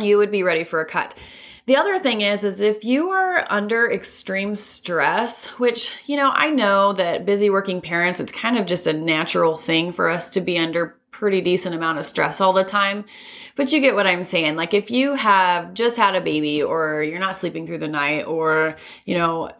you 0.00 0.18
would 0.18 0.30
be 0.30 0.42
ready 0.42 0.64
for 0.64 0.80
a 0.80 0.86
cut. 0.86 1.14
The 1.66 1.76
other 1.76 1.98
thing 1.98 2.20
is 2.20 2.44
is 2.44 2.60
if 2.60 2.84
you 2.84 3.08
are 3.10 3.46
under 3.48 3.90
extreme 3.90 4.54
stress, 4.54 5.46
which, 5.58 5.92
you 6.06 6.16
know, 6.16 6.30
I 6.34 6.50
know 6.50 6.92
that 6.92 7.24
busy 7.24 7.48
working 7.48 7.80
parents, 7.80 8.20
it's 8.20 8.32
kind 8.32 8.58
of 8.58 8.66
just 8.66 8.86
a 8.86 8.92
natural 8.92 9.56
thing 9.56 9.90
for 9.90 10.10
us 10.10 10.28
to 10.30 10.42
be 10.42 10.58
under 10.58 10.96
pretty 11.10 11.40
decent 11.40 11.74
amount 11.74 11.98
of 11.98 12.04
stress 12.04 12.40
all 12.40 12.52
the 12.52 12.64
time. 12.64 13.04
But 13.56 13.72
you 13.72 13.80
get 13.80 13.94
what 13.94 14.06
I'm 14.06 14.24
saying. 14.24 14.56
Like 14.56 14.74
if 14.74 14.90
you 14.90 15.14
have 15.14 15.72
just 15.72 15.96
had 15.96 16.14
a 16.14 16.20
baby 16.20 16.62
or 16.62 17.02
you're 17.02 17.20
not 17.20 17.36
sleeping 17.36 17.66
through 17.66 17.78
the 17.78 17.88
night 17.88 18.26
or, 18.26 18.76
you 19.06 19.14
know, 19.14 19.50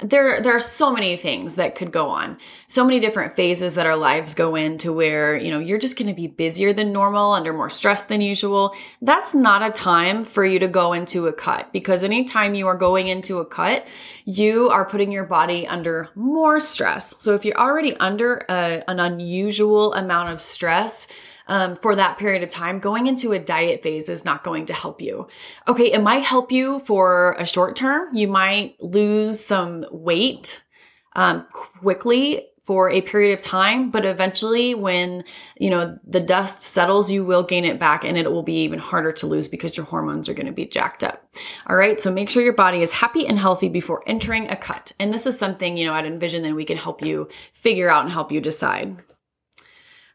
there 0.00 0.40
there 0.40 0.54
are 0.54 0.60
so 0.60 0.92
many 0.92 1.16
things 1.16 1.54
that 1.54 1.76
could 1.76 1.92
go 1.92 2.08
on. 2.08 2.36
So 2.66 2.84
many 2.84 2.98
different 2.98 3.36
phases 3.36 3.76
that 3.76 3.86
our 3.86 3.96
lives 3.96 4.34
go 4.34 4.56
into 4.56 4.92
where 4.92 5.36
you 5.36 5.52
know 5.52 5.60
you're 5.60 5.78
just 5.78 5.96
going 5.96 6.08
to 6.08 6.14
be 6.14 6.26
busier 6.26 6.72
than 6.72 6.92
normal 6.92 7.32
under 7.32 7.52
more 7.52 7.70
stress 7.70 8.02
than 8.02 8.20
usual. 8.20 8.74
That's 9.00 9.34
not 9.34 9.62
a 9.62 9.70
time 9.70 10.24
for 10.24 10.44
you 10.44 10.58
to 10.58 10.68
go 10.68 10.92
into 10.92 11.28
a 11.28 11.32
cut 11.32 11.72
because 11.72 12.02
anytime 12.02 12.56
you 12.56 12.66
are 12.66 12.76
going 12.76 13.06
into 13.06 13.38
a 13.38 13.46
cut 13.46 13.86
you 14.24 14.70
are 14.70 14.86
putting 14.86 15.12
your 15.12 15.24
body 15.24 15.66
under 15.66 16.08
more 16.14 16.58
stress. 16.58 17.14
So 17.18 17.34
if 17.34 17.44
you're 17.44 17.58
already 17.58 17.94
under 17.98 18.44
a, 18.48 18.82
an 18.88 18.98
unusual 18.98 19.92
amount 19.94 20.30
of 20.30 20.40
stress 20.40 21.06
um, 21.46 21.76
for 21.76 21.94
that 21.96 22.18
period 22.18 22.42
of 22.42 22.50
time, 22.50 22.78
going 22.78 23.06
into 23.06 23.32
a 23.32 23.38
diet 23.38 23.82
phase 23.82 24.08
is 24.08 24.24
not 24.24 24.44
going 24.44 24.66
to 24.66 24.74
help 24.74 25.00
you. 25.00 25.28
Okay, 25.68 25.92
it 25.92 26.02
might 26.02 26.24
help 26.24 26.50
you 26.50 26.78
for 26.80 27.36
a 27.38 27.46
short 27.46 27.76
term. 27.76 28.14
You 28.14 28.28
might 28.28 28.80
lose 28.80 29.44
some 29.44 29.84
weight 29.90 30.62
um, 31.14 31.46
quickly 31.52 32.48
for 32.64 32.88
a 32.88 33.02
period 33.02 33.34
of 33.34 33.42
time, 33.42 33.90
but 33.90 34.06
eventually 34.06 34.74
when, 34.74 35.22
you 35.58 35.68
know, 35.68 35.98
the 36.06 36.20
dust 36.20 36.62
settles, 36.62 37.10
you 37.10 37.22
will 37.22 37.42
gain 37.42 37.64
it 37.66 37.78
back 37.78 38.04
and 38.04 38.16
it 38.16 38.32
will 38.32 38.42
be 38.42 38.62
even 38.62 38.78
harder 38.78 39.12
to 39.12 39.26
lose 39.26 39.48
because 39.48 39.76
your 39.76 39.84
hormones 39.84 40.30
are 40.30 40.34
going 40.34 40.46
to 40.46 40.52
be 40.52 40.64
jacked 40.64 41.04
up. 41.04 41.28
All 41.66 41.76
right. 41.76 42.00
So 42.00 42.10
make 42.10 42.30
sure 42.30 42.42
your 42.42 42.54
body 42.54 42.80
is 42.80 42.92
happy 42.92 43.26
and 43.26 43.38
healthy 43.38 43.68
before 43.68 44.02
entering 44.06 44.50
a 44.50 44.56
cut. 44.56 44.92
And 44.98 45.12
this 45.12 45.26
is 45.26 45.38
something, 45.38 45.76
you 45.76 45.84
know, 45.84 45.92
i'd 45.92 46.04
Envision 46.06 46.42
that 46.42 46.54
we 46.54 46.64
can 46.64 46.78
help 46.78 47.02
you 47.02 47.28
figure 47.52 47.90
out 47.90 48.04
and 48.04 48.12
help 48.12 48.32
you 48.32 48.40
decide. 48.40 49.02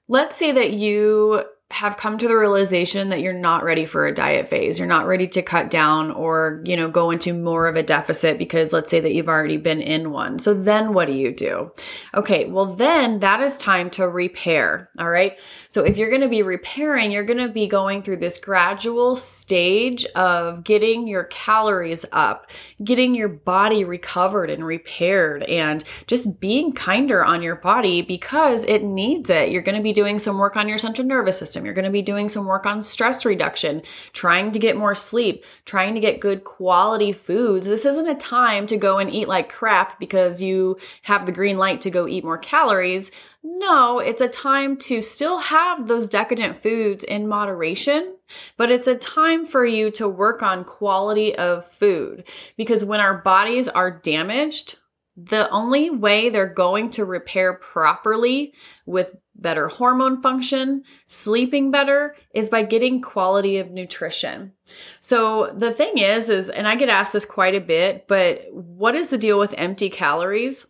Let's 0.09 0.35
say 0.35 0.51
that 0.51 0.71
you 0.73 1.43
have 1.71 1.97
come 1.97 2.17
to 2.17 2.27
the 2.27 2.35
realization 2.35 3.09
that 3.09 3.21
you're 3.21 3.31
not 3.31 3.63
ready 3.63 3.85
for 3.85 4.07
a 4.07 4.13
diet 4.13 4.47
phase. 4.47 4.79
You're 4.79 4.87
not 4.87 5.05
ready 5.05 5.27
to 5.27 5.43
cut 5.43 5.69
down 5.69 6.09
or, 6.09 6.63
you 6.65 6.75
know, 6.75 6.89
go 6.89 7.11
into 7.11 7.31
more 7.31 7.67
of 7.67 7.75
a 7.75 7.83
deficit 7.83 8.39
because 8.39 8.73
let's 8.73 8.89
say 8.89 8.99
that 8.99 9.13
you've 9.13 9.29
already 9.29 9.57
been 9.57 9.79
in 9.79 10.09
one. 10.09 10.39
So 10.39 10.55
then 10.55 10.93
what 10.93 11.05
do 11.05 11.13
you 11.13 11.31
do? 11.31 11.71
Okay, 12.15 12.45
well 12.45 12.65
then 12.65 13.19
that 13.19 13.39
is 13.41 13.55
time 13.55 13.91
to 13.91 14.09
repair. 14.09 14.89
All 14.97 15.09
right. 15.09 15.39
So 15.69 15.83
if 15.83 15.95
you're 15.95 16.09
going 16.09 16.21
to 16.21 16.27
be 16.27 16.41
repairing, 16.41 17.11
you're 17.11 17.23
going 17.23 17.37
to 17.37 17.49
be 17.49 17.67
going 17.67 18.01
through 18.01 18.17
this 18.17 18.39
gradual 18.39 19.15
stage 19.15 20.05
of 20.15 20.63
getting 20.63 21.07
your 21.07 21.25
calories 21.25 22.03
up, 22.11 22.49
getting 22.83 23.13
your 23.13 23.29
body 23.29 23.83
recovered 23.83 24.49
and 24.49 24.65
repaired 24.65 25.43
and 25.43 25.83
just 26.07 26.39
being 26.39 26.73
kinder 26.73 27.23
on 27.23 27.43
your 27.43 27.57
body 27.57 28.01
because 28.01 28.65
it 28.65 28.83
needs 28.83 29.29
it. 29.29 29.51
You're 29.51 29.61
going 29.61 29.77
to 29.77 29.83
be 29.83 29.93
doing 29.93 30.17
some 30.17 30.39
work 30.39 30.55
on 30.55 30.67
your 30.67 30.79
central 30.79 31.05
nervous 31.05 31.37
system 31.37 31.58
system. 31.59 31.65
You're 31.65 31.75
going 31.75 31.85
to 31.85 31.91
be 31.91 32.01
doing 32.01 32.29
some 32.29 32.45
work 32.45 32.65
on 32.65 32.81
stress 32.81 33.25
reduction, 33.25 33.81
trying 34.13 34.51
to 34.51 34.59
get 34.59 34.77
more 34.77 34.95
sleep, 34.95 35.45
trying 35.65 35.93
to 35.95 36.01
get 36.01 36.19
good 36.19 36.43
quality 36.43 37.11
foods. 37.11 37.67
This 37.67 37.85
isn't 37.85 38.07
a 38.07 38.15
time 38.15 38.67
to 38.67 38.77
go 38.77 38.97
and 38.97 39.09
eat 39.09 39.27
like 39.27 39.51
crap 39.51 39.99
because 39.99 40.41
you 40.41 40.77
have 41.03 41.25
the 41.25 41.31
green 41.31 41.57
light 41.57 41.81
to 41.81 41.91
go 41.91 42.07
eat 42.07 42.23
more 42.23 42.37
calories. 42.37 43.11
No, 43.43 43.99
it's 43.99 44.21
a 44.21 44.27
time 44.27 44.77
to 44.77 45.01
still 45.01 45.39
have 45.39 45.87
those 45.87 46.09
decadent 46.09 46.61
foods 46.61 47.03
in 47.03 47.27
moderation, 47.27 48.15
but 48.57 48.69
it's 48.69 48.87
a 48.87 48.95
time 48.95 49.45
for 49.45 49.65
you 49.65 49.91
to 49.91 50.09
work 50.09 50.43
on 50.43 50.65
quality 50.65 51.35
of 51.35 51.65
food 51.65 52.25
because 52.57 52.83
when 52.83 52.99
our 52.99 53.17
bodies 53.17 53.69
are 53.69 53.91
damaged, 53.91 54.77
the 55.25 55.49
only 55.49 55.89
way 55.89 56.29
they're 56.29 56.53
going 56.53 56.91
to 56.91 57.05
repair 57.05 57.53
properly 57.53 58.53
with 58.85 59.15
better 59.35 59.67
hormone 59.67 60.21
function, 60.21 60.83
sleeping 61.07 61.71
better 61.71 62.15
is 62.33 62.49
by 62.49 62.63
getting 62.63 63.01
quality 63.01 63.57
of 63.57 63.71
nutrition. 63.71 64.53
So 65.01 65.51
the 65.51 65.71
thing 65.71 65.97
is 65.97 66.29
is 66.29 66.49
and 66.49 66.67
I 66.67 66.75
get 66.75 66.89
asked 66.89 67.13
this 67.13 67.25
quite 67.25 67.55
a 67.55 67.61
bit, 67.61 68.07
but 68.07 68.45
what 68.51 68.95
is 68.95 69.09
the 69.09 69.17
deal 69.17 69.39
with 69.39 69.53
empty 69.57 69.89
calories? 69.89 70.67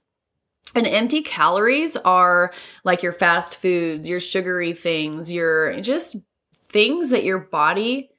And 0.75 0.85
empty 0.85 1.23
calories 1.23 1.97
are 1.97 2.53
like 2.83 3.01
your 3.01 3.13
fast 3.13 3.57
foods, 3.57 4.07
your 4.07 4.19
sugary 4.19 4.73
things, 4.73 5.31
your 5.31 5.81
just 5.81 6.15
things 6.53 7.09
that 7.09 7.23
your 7.23 7.39
body 7.39 8.11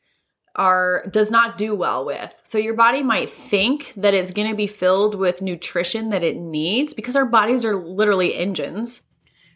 are 0.57 1.07
does 1.11 1.31
not 1.31 1.57
do 1.57 1.75
well 1.75 2.05
with. 2.05 2.41
So 2.45 2.59
your 2.59 2.75
body 2.75 3.03
might 3.03 3.31
think 3.31 3.93
that 3.97 4.15
it's 4.15 4.33
going 4.33 4.49
to 4.49 4.57
be 4.57 4.67
filled 4.67 5.15
with 5.15 5.43
nutrition 5.43 6.11
that 6.11 6.23
it 6.23 6.37
needs 6.37 6.95
because 6.95 7.17
our 7.17 7.27
bodies 7.27 7.65
are 7.65 7.77
literally 7.77 8.35
engines. 8.35 9.05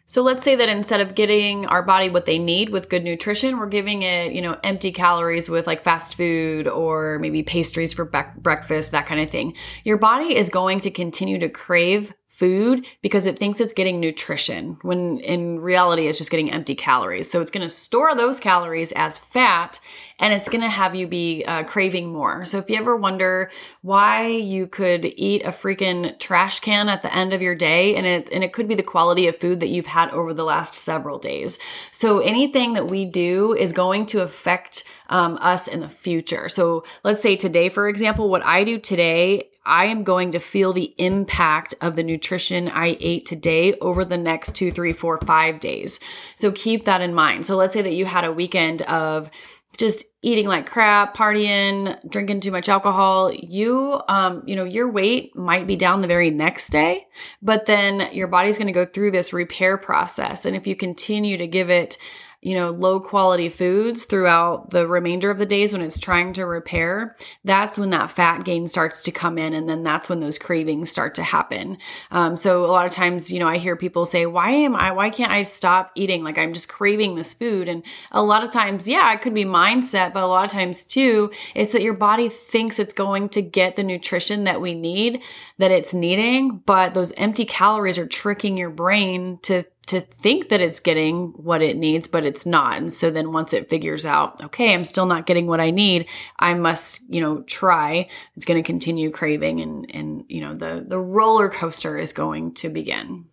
So 0.07 0.21
let's 0.21 0.43
say 0.43 0.55
that 0.55 0.69
instead 0.69 1.01
of 1.01 1.15
getting 1.15 1.65
our 1.65 1.81
body 1.81 2.09
what 2.09 2.27
they 2.27 2.37
need 2.37 2.69
with 2.69 2.89
good 2.89 3.03
nutrition, 3.03 3.57
we're 3.57 3.65
giving 3.65 4.03
it, 4.03 4.33
you 4.33 4.41
know, 4.41 4.55
empty 4.63 4.91
calories 4.91 5.49
with 5.49 5.65
like 5.65 5.83
fast 5.83 6.15
food 6.15 6.67
or 6.67 7.17
maybe 7.17 7.41
pastries 7.41 7.91
for 7.91 8.05
breakfast, 8.37 8.91
that 8.91 9.07
kind 9.07 9.19
of 9.19 9.31
thing. 9.31 9.55
Your 9.83 9.97
body 9.97 10.35
is 10.35 10.51
going 10.51 10.79
to 10.81 10.91
continue 10.91 11.39
to 11.39 11.49
crave 11.49 12.13
food 12.35 12.85
because 13.01 13.27
it 13.27 13.39
thinks 13.39 13.61
it's 13.61 13.71
getting 13.71 13.99
nutrition 13.99 14.77
when 14.81 15.19
in 15.19 15.57
reality 15.61 16.07
it's 16.07 16.17
just 16.17 16.29
getting 16.29 16.51
empty 16.51 16.75
calories. 16.75 17.31
So 17.31 17.39
it's 17.39 17.49
going 17.51 17.65
to 17.65 17.69
store 17.69 18.13
those 18.13 18.41
calories 18.41 18.91
as 18.91 19.17
fat 19.17 19.79
and 20.19 20.33
it's 20.33 20.49
going 20.49 20.61
to 20.61 20.69
have 20.69 20.95
you 20.95 21.07
be 21.07 21.45
uh, 21.45 21.63
craving 21.63 22.11
more. 22.11 22.45
So 22.45 22.57
if 22.57 22.69
you 22.69 22.75
ever 22.75 22.95
wonder 22.95 23.49
why 23.83 24.27
you 24.27 24.67
could 24.67 25.05
eat 25.05 25.43
a 25.43 25.49
freaking 25.49 26.19
trash 26.19 26.59
can 26.59 26.89
at 26.89 27.03
the 27.03 27.15
end 27.15 27.31
of 27.31 27.41
your 27.41 27.55
day 27.55 27.95
and 27.95 28.05
it 28.05 28.29
and 28.33 28.43
it 28.43 28.51
could 28.51 28.67
be 28.67 28.75
the 28.75 28.83
quality 28.83 29.27
of 29.27 29.39
food 29.39 29.61
that 29.61 29.69
you've 29.69 29.87
had 29.87 30.09
over 30.11 30.33
the 30.33 30.43
last 30.43 30.73
several 30.73 31.17
days. 31.17 31.57
So 31.91 32.19
anything 32.19 32.73
that 32.73 32.87
we 32.87 33.05
do 33.05 33.53
is 33.53 33.71
going 33.71 34.07
to 34.07 34.21
affect 34.21 34.83
um, 35.07 35.37
us 35.39 35.69
in 35.69 35.79
the 35.79 35.89
future. 35.89 36.49
So 36.49 36.83
let's 37.05 37.21
say 37.21 37.37
today, 37.37 37.69
for 37.69 37.87
example, 37.87 38.29
what 38.29 38.45
I 38.45 38.65
do 38.65 38.77
today 38.77 39.49
I 39.65 39.85
am 39.85 40.03
going 40.03 40.31
to 40.31 40.39
feel 40.39 40.73
the 40.73 40.93
impact 40.97 41.73
of 41.81 41.95
the 41.95 42.03
nutrition 42.03 42.69
I 42.69 42.97
ate 42.99 43.25
today 43.25 43.73
over 43.75 44.05
the 44.05 44.17
next 44.17 44.55
two, 44.55 44.71
three, 44.71 44.93
four, 44.93 45.19
five 45.19 45.59
days. 45.59 45.99
So 46.35 46.51
keep 46.51 46.85
that 46.85 47.01
in 47.01 47.13
mind. 47.13 47.45
So 47.45 47.55
let's 47.55 47.73
say 47.73 47.81
that 47.81 47.93
you 47.93 48.05
had 48.05 48.25
a 48.25 48.31
weekend 48.31 48.81
of 48.83 49.29
just 49.77 50.05
eating 50.21 50.47
like 50.47 50.65
crap, 50.65 51.15
partying, 51.15 51.97
drinking 52.09 52.39
too 52.39 52.51
much 52.51 52.69
alcohol, 52.69 53.31
you, 53.33 54.01
um, 54.07 54.41
you 54.45 54.55
know, 54.55 54.63
your 54.63 54.89
weight 54.89 55.35
might 55.35 55.67
be 55.67 55.75
down 55.75 56.01
the 56.01 56.07
very 56.07 56.31
next 56.31 56.69
day, 56.69 57.05
but 57.41 57.65
then 57.65 58.09
your 58.13 58.27
body's 58.27 58.57
going 58.57 58.67
to 58.67 58.73
go 58.73 58.85
through 58.85 59.11
this 59.11 59.33
repair 59.33 59.77
process. 59.77 60.45
And 60.45 60.55
if 60.55 60.65
you 60.65 60.75
continue 60.75 61.37
to 61.37 61.47
give 61.47 61.69
it 61.69 61.97
you 62.45 62.53
know, 62.53 62.69
low 62.69 62.99
quality 62.99 63.49
foods 63.49 64.05
throughout 64.05 64.69
the 64.69 64.87
remainder 64.87 65.31
of 65.31 65.39
the 65.39 65.47
days 65.47 65.73
when 65.73 65.81
it's 65.81 65.97
trying 65.97 66.31
to 66.31 66.45
repair, 66.45 67.15
that's 67.43 67.79
when 67.79 67.89
that 67.89 68.11
fat 68.11 68.45
gain 68.45 68.67
starts 68.67 69.01
to 69.01 69.11
come 69.11 69.39
in. 69.39 69.55
And 69.55 69.67
then 69.67 69.81
that's 69.81 70.09
when 70.09 70.19
those 70.19 70.37
cravings 70.37 70.91
start 70.91 71.15
to 71.15 71.23
happen. 71.23 71.79
Um, 72.11 72.35
so 72.35 72.63
a 72.63 72.67
lot 72.67 72.85
of 72.85 72.91
times, 72.91 73.31
you 73.31 73.39
know, 73.39 73.47
I 73.47 73.57
hear 73.57 73.75
people 73.75 74.05
say, 74.05 74.27
why 74.27 74.51
am 74.51 74.75
I, 74.75 74.91
why 74.91 75.09
can't 75.09 75.31
I 75.31 75.41
stop 75.41 75.91
eating? 75.95 76.23
Like 76.23 76.37
I'm 76.37 76.53
just 76.53 76.69
craving 76.69 77.15
this 77.15 77.33
food. 77.33 77.67
And 77.67 77.81
a 78.11 78.21
lot 78.21 78.43
of 78.43 78.51
times, 78.51 78.87
yeah, 78.87 79.11
it 79.11 79.23
could 79.23 79.33
be 79.33 79.43
mindset, 79.43 80.13
but 80.13 80.21
a 80.21 80.27
lot 80.27 80.45
of 80.45 80.51
times 80.51 80.83
too, 80.83 81.31
it's 81.55 81.71
that 81.71 81.81
your 81.81 81.95
body 81.95 82.29
thinks 82.29 82.77
it's 82.77 82.93
going 82.93 83.29
to 83.29 83.41
get 83.41 83.75
the 83.75 83.83
nutrition 83.83 84.43
that 84.43 84.61
we 84.61 84.75
need, 84.75 85.19
that 85.57 85.71
it's 85.71 85.95
needing, 85.95 86.61
but 86.67 86.93
those 86.93 87.11
empty 87.13 87.45
calories 87.45 87.97
are 87.97 88.05
tricking 88.05 88.55
your 88.55 88.69
brain 88.69 89.39
to 89.41 89.65
to 89.87 90.01
think 90.01 90.49
that 90.49 90.61
it's 90.61 90.79
getting 90.79 91.27
what 91.31 91.61
it 91.61 91.77
needs, 91.77 92.07
but 92.07 92.25
it's 92.25 92.45
not. 92.45 92.77
And 92.77 92.93
so 92.93 93.11
then 93.11 93.31
once 93.31 93.53
it 93.53 93.69
figures 93.69 94.05
out, 94.05 94.43
okay, 94.43 94.73
I'm 94.73 94.85
still 94.85 95.05
not 95.05 95.25
getting 95.25 95.47
what 95.47 95.61
I 95.61 95.71
need, 95.71 96.07
I 96.39 96.53
must, 96.53 97.01
you 97.09 97.21
know, 97.21 97.41
try. 97.43 98.09
It's 98.35 98.45
going 98.45 98.61
to 98.61 98.65
continue 98.65 99.11
craving 99.11 99.61
and, 99.61 99.93
and, 99.93 100.25
you 100.27 100.41
know, 100.41 100.55
the, 100.55 100.83
the 100.87 100.99
roller 100.99 101.49
coaster 101.49 101.97
is 101.97 102.13
going 102.13 102.53
to 102.55 102.69
begin. 102.69 103.25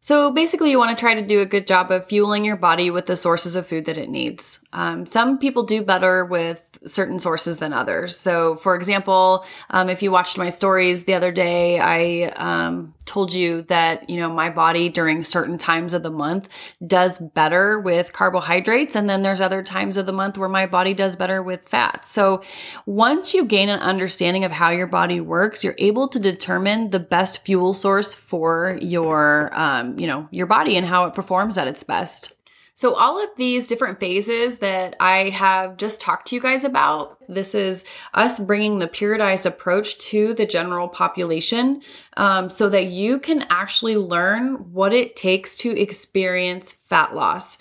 So 0.00 0.30
basically, 0.30 0.70
you 0.70 0.78
want 0.78 0.94
to 0.96 1.00
try 1.00 1.14
to 1.14 1.22
do 1.22 1.40
a 1.40 1.46
good 1.46 1.66
job 1.66 1.90
of 1.90 2.04
fueling 2.04 2.44
your 2.44 2.56
body 2.56 2.90
with 2.90 3.06
the 3.06 3.16
sources 3.16 3.56
of 3.56 3.66
food 3.66 3.86
that 3.86 3.96
it 3.96 4.10
needs. 4.10 4.62
Um, 4.74 5.06
some 5.06 5.38
people 5.38 5.62
do 5.62 5.80
better 5.80 6.26
with 6.26 6.78
certain 6.84 7.18
sources 7.18 7.56
than 7.56 7.72
others. 7.72 8.14
So, 8.14 8.56
for 8.56 8.76
example, 8.76 9.46
um, 9.70 9.88
if 9.88 10.02
you 10.02 10.10
watched 10.10 10.36
my 10.36 10.50
stories 10.50 11.06
the 11.06 11.14
other 11.14 11.32
day, 11.32 11.78
I 11.78 12.32
um, 12.36 12.93
told 13.06 13.32
you 13.32 13.62
that 13.62 14.08
you 14.08 14.16
know 14.16 14.32
my 14.32 14.50
body 14.50 14.88
during 14.88 15.22
certain 15.22 15.58
times 15.58 15.94
of 15.94 16.02
the 16.02 16.10
month 16.10 16.48
does 16.86 17.18
better 17.18 17.80
with 17.80 18.12
carbohydrates, 18.12 18.96
and 18.96 19.08
then 19.08 19.22
there's 19.22 19.40
other 19.40 19.62
times 19.62 19.96
of 19.96 20.06
the 20.06 20.12
month 20.12 20.38
where 20.38 20.48
my 20.48 20.66
body 20.66 20.94
does 20.94 21.16
better 21.16 21.42
with 21.42 21.68
fats. 21.68 22.10
So, 22.10 22.42
once 22.86 23.34
you 23.34 23.44
gain 23.44 23.68
an 23.68 23.80
understanding 23.80 24.44
of 24.44 24.52
how 24.52 24.70
your 24.70 24.86
body 24.86 25.20
works, 25.20 25.64
you're 25.64 25.76
able 25.78 26.08
to 26.08 26.18
determine 26.18 26.90
the 26.90 27.00
best 27.00 27.44
fuel 27.44 27.74
source 27.74 28.14
for 28.14 28.78
your 28.80 29.50
um, 29.52 29.98
you 29.98 30.06
know, 30.06 30.28
your 30.30 30.46
body 30.46 30.76
and 30.76 30.86
how 30.86 31.06
it 31.06 31.14
performs 31.14 31.58
at 31.58 31.68
its 31.68 31.82
best. 31.82 32.33
So, 32.76 32.94
all 32.94 33.22
of 33.22 33.30
these 33.36 33.68
different 33.68 34.00
phases 34.00 34.58
that 34.58 34.96
I 34.98 35.28
have 35.30 35.76
just 35.76 36.00
talked 36.00 36.26
to 36.28 36.34
you 36.34 36.40
guys 36.40 36.64
about, 36.64 37.16
this 37.28 37.54
is 37.54 37.84
us 38.14 38.40
bringing 38.40 38.80
the 38.80 38.88
periodized 38.88 39.46
approach 39.46 39.96
to 40.10 40.34
the 40.34 40.44
general 40.44 40.88
population 40.88 41.82
um, 42.16 42.50
so 42.50 42.68
that 42.68 42.86
you 42.86 43.20
can 43.20 43.46
actually 43.48 43.96
learn 43.96 44.72
what 44.72 44.92
it 44.92 45.14
takes 45.14 45.54
to 45.58 45.70
experience 45.80 46.72
fat 46.72 47.14
loss 47.14 47.58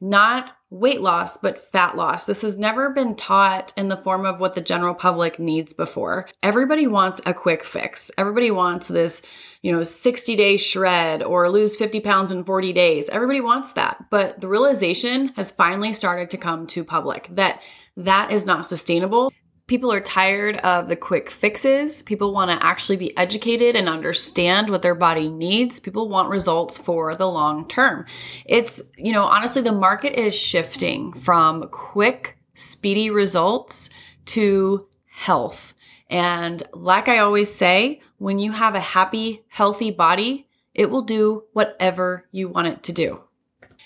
not 0.00 0.52
weight 0.70 1.00
loss, 1.00 1.36
but 1.36 1.58
fat 1.58 1.96
loss. 1.96 2.24
This 2.24 2.42
has 2.42 2.56
never 2.56 2.90
been 2.90 3.16
taught 3.16 3.72
in 3.76 3.88
the 3.88 3.96
form 3.96 4.24
of 4.24 4.38
what 4.38 4.54
the 4.54 4.60
general 4.60 4.94
public 4.94 5.38
needs 5.38 5.72
before. 5.72 6.28
Everybody 6.42 6.86
wants 6.86 7.20
a 7.26 7.34
quick 7.34 7.64
fix. 7.64 8.10
Everybody 8.16 8.50
wants 8.50 8.88
this, 8.88 9.22
you 9.62 9.72
know, 9.72 9.82
60 9.82 10.36
day 10.36 10.56
shred 10.56 11.22
or 11.22 11.48
lose 11.48 11.76
50 11.76 12.00
pounds 12.00 12.30
in 12.30 12.44
40 12.44 12.72
days. 12.72 13.08
Everybody 13.08 13.40
wants 13.40 13.72
that. 13.72 14.04
But 14.10 14.40
the 14.40 14.48
realization 14.48 15.28
has 15.36 15.50
finally 15.50 15.92
started 15.92 16.30
to 16.30 16.36
come 16.36 16.66
to 16.68 16.84
public 16.84 17.28
that 17.32 17.60
that 17.96 18.30
is 18.30 18.46
not 18.46 18.66
sustainable. 18.66 19.32
People 19.68 19.92
are 19.92 20.00
tired 20.00 20.56
of 20.56 20.88
the 20.88 20.96
quick 20.96 21.30
fixes. 21.30 22.02
People 22.02 22.32
want 22.32 22.50
to 22.50 22.66
actually 22.66 22.96
be 22.96 23.16
educated 23.18 23.76
and 23.76 23.86
understand 23.88 24.70
what 24.70 24.80
their 24.80 24.94
body 24.94 25.28
needs. 25.28 25.78
People 25.78 26.08
want 26.08 26.30
results 26.30 26.78
for 26.78 27.14
the 27.14 27.28
long 27.28 27.68
term. 27.68 28.06
It's, 28.46 28.82
you 28.96 29.12
know, 29.12 29.24
honestly, 29.24 29.60
the 29.60 29.70
market 29.70 30.18
is 30.18 30.34
shifting 30.34 31.12
from 31.12 31.68
quick, 31.68 32.38
speedy 32.54 33.10
results 33.10 33.90
to 34.24 34.88
health. 35.10 35.74
And 36.08 36.62
like 36.72 37.06
I 37.06 37.18
always 37.18 37.54
say, 37.54 38.00
when 38.16 38.38
you 38.38 38.52
have 38.52 38.74
a 38.74 38.80
happy, 38.80 39.44
healthy 39.48 39.90
body, 39.90 40.48
it 40.72 40.90
will 40.90 41.02
do 41.02 41.44
whatever 41.52 42.26
you 42.32 42.48
want 42.48 42.68
it 42.68 42.82
to 42.84 42.92
do. 42.92 43.22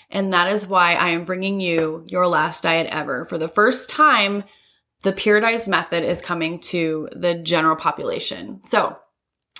And 0.09 0.31
that 0.31 0.47
is 0.47 0.65
why 0.65 0.93
I 0.93 1.09
am 1.09 1.25
bringing 1.25 1.59
you 1.59 2.05
your 2.07 2.27
last 2.27 2.63
diet 2.63 2.87
ever. 2.89 3.25
For 3.25 3.37
the 3.37 3.49
first 3.49 3.89
time, 3.89 4.45
the 5.03 5.13
periodized 5.13 5.67
method 5.67 6.03
is 6.03 6.21
coming 6.21 6.59
to 6.59 7.07
the 7.11 7.35
general 7.35 7.75
population. 7.75 8.61
So, 8.63 8.97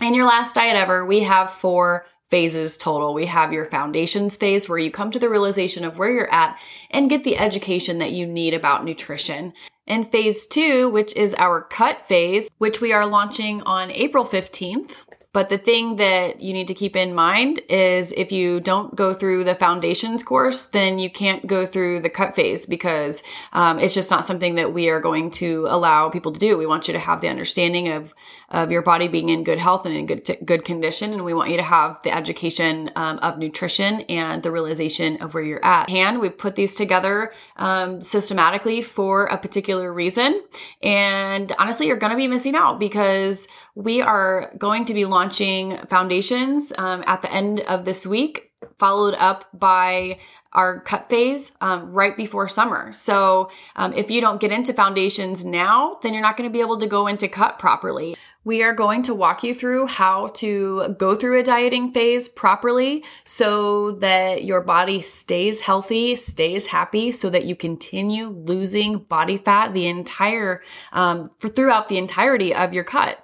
in 0.02 0.14
your 0.14 0.26
last 0.26 0.56
diet 0.56 0.76
ever, 0.76 1.06
we 1.06 1.22
have 1.22 1.52
four 1.52 2.06
phases 2.30 2.78
total. 2.78 3.14
We 3.14 3.28
have 3.28 3.54
your 3.54 3.66
foundations 3.66 4.38
phase 4.38 4.68
where 4.68 4.80
you 4.80 4.90
come 4.90 5.12
to 5.12 5.20
the 5.20 5.30
realization 5.30 5.84
of 5.84 6.00
where 6.00 6.12
you're 6.12 6.34
at 6.34 6.60
and 6.90 7.10
get 7.10 7.24
the 7.24 7.38
education 7.38 8.00
that 8.00 8.12
you 8.12 8.26
need 8.26 8.56
about 8.56 8.84
nutrition. 8.84 9.54
And 9.86 10.12
phase 10.12 10.48
two, 10.48 10.90
which 10.90 11.16
is 11.16 11.36
our 11.38 11.62
cut 11.62 12.08
phase, 12.08 12.50
which 12.58 12.82
we 12.82 12.92
are 12.92 13.06
launching 13.06 13.62
on 13.64 13.92
April 13.92 14.26
15th. 14.26 15.04
But 15.34 15.50
the 15.50 15.58
thing 15.58 15.96
that 15.96 16.42
you 16.42 16.54
need 16.54 16.68
to 16.68 16.76
keep 16.76 16.96
in 16.96 17.16
mind 17.16 17.60
is 17.68 18.12
if 18.12 18.32
you 18.32 18.60
don't 18.60 18.96
go 18.96 19.16
through 19.16 19.46
the 19.46 19.56
foundations 19.56 20.22
course, 20.22 20.68
then 20.68 21.00
you 21.00 21.10
can't 21.10 21.48
go 21.48 21.66
through 21.66 22.02
the 22.02 22.10
cut 22.10 22.36
phase 22.36 22.68
because 22.68 23.24
um, 23.52 23.80
it's 23.80 23.96
just 23.96 24.12
not 24.12 24.26
something 24.26 24.54
that 24.56 24.74
we 24.74 24.92
are 24.92 25.02
going 25.02 25.32
to 25.32 25.66
allow 25.70 26.08
people 26.10 26.32
to 26.32 26.40
do. 26.40 26.56
We 26.56 26.68
want 26.68 26.88
you 26.88 26.94
to 26.94 27.00
have 27.00 27.22
the 27.22 27.30
understanding 27.30 27.90
of 27.90 28.14
of 28.54 28.72
your 28.72 28.82
body 28.82 29.08
being 29.08 29.30
in 29.30 29.44
good 29.44 29.58
health 29.58 29.86
and 29.86 29.96
in 29.96 30.06
good 30.06 30.24
t- 30.24 30.38
good 30.46 30.64
condition, 30.64 31.12
and 31.12 31.26
we 31.26 31.34
want 31.34 31.50
you 31.50 31.58
to 31.58 31.64
have 31.64 32.02
the 32.04 32.16
education 32.16 32.90
um, 32.96 33.18
of 33.18 33.38
nutrition 33.38 34.02
and 34.02 34.44
the 34.44 34.52
realization 34.52 35.22
of 35.22 35.34
where 35.34 35.44
you're 35.44 35.66
at. 35.66 35.90
And 35.90 36.22
we 36.22 36.30
put 36.30 36.56
these 36.56 36.76
together 36.76 37.34
um, 37.58 38.02
systematically 38.02 38.82
for 38.84 39.26
a 39.26 39.38
particular 39.38 39.92
reason, 39.92 40.42
and 40.82 41.52
honestly, 41.60 41.88
you're 41.88 41.98
going 41.98 42.12
to 42.12 42.18
be 42.18 42.28
missing 42.28 42.56
out 42.56 42.80
because 42.80 43.48
we 43.76 44.02
are 44.02 44.54
going 44.58 44.86
to 44.86 44.94
be 44.94 45.06
launching 45.06 45.76
foundations 45.90 46.72
um, 46.78 47.04
at 47.08 47.24
the 47.24 47.34
end 47.34 47.62
of 47.62 47.84
this 47.86 48.06
week, 48.06 48.52
followed 48.78 49.16
up 49.16 49.46
by 49.54 50.20
our 50.54 50.82
cut 50.82 51.10
phase 51.10 51.52
um, 51.62 51.92
right 51.92 52.16
before 52.16 52.48
summer. 52.48 52.94
So 52.94 53.50
um, 53.76 53.92
if 53.94 54.12
you 54.12 54.22
don't 54.22 54.40
get 54.40 54.52
into 54.52 54.72
foundations 54.72 55.44
now, 55.44 55.98
then 56.04 56.14
you're 56.14 56.22
not 56.22 56.38
going 56.38 56.48
to 56.48 56.54
be 56.54 56.62
able 56.62 56.78
to 56.78 56.88
go 56.88 57.08
into 57.08 57.28
cut 57.28 57.58
properly. 57.58 58.16
We 58.46 58.62
are 58.62 58.74
going 58.74 59.04
to 59.04 59.14
walk 59.14 59.44
you 59.44 59.56
through 59.56 59.88
how 59.88 60.28
to 60.28 60.96
go 60.98 61.16
through 61.16 61.40
a 61.40 61.44
dieting 61.44 61.94
phase 61.94 62.28
properly 62.28 63.06
so 63.24 63.92
that 63.92 64.44
your 64.44 64.62
body 64.62 65.02
stays 65.02 65.62
healthy, 65.62 66.18
stays 66.18 66.68
happy, 66.68 67.12
so 67.14 67.30
that 67.30 67.46
you 67.46 67.56
continue 67.56 68.28
losing 68.28 68.98
body 68.98 69.38
fat 69.38 69.74
the 69.74 69.88
entire, 69.88 70.62
um, 70.92 71.30
for, 71.38 71.48
throughout 71.48 71.88
the 71.88 71.98
entirety 71.98 72.54
of 72.54 72.74
your 72.74 72.84
cut. 72.84 73.23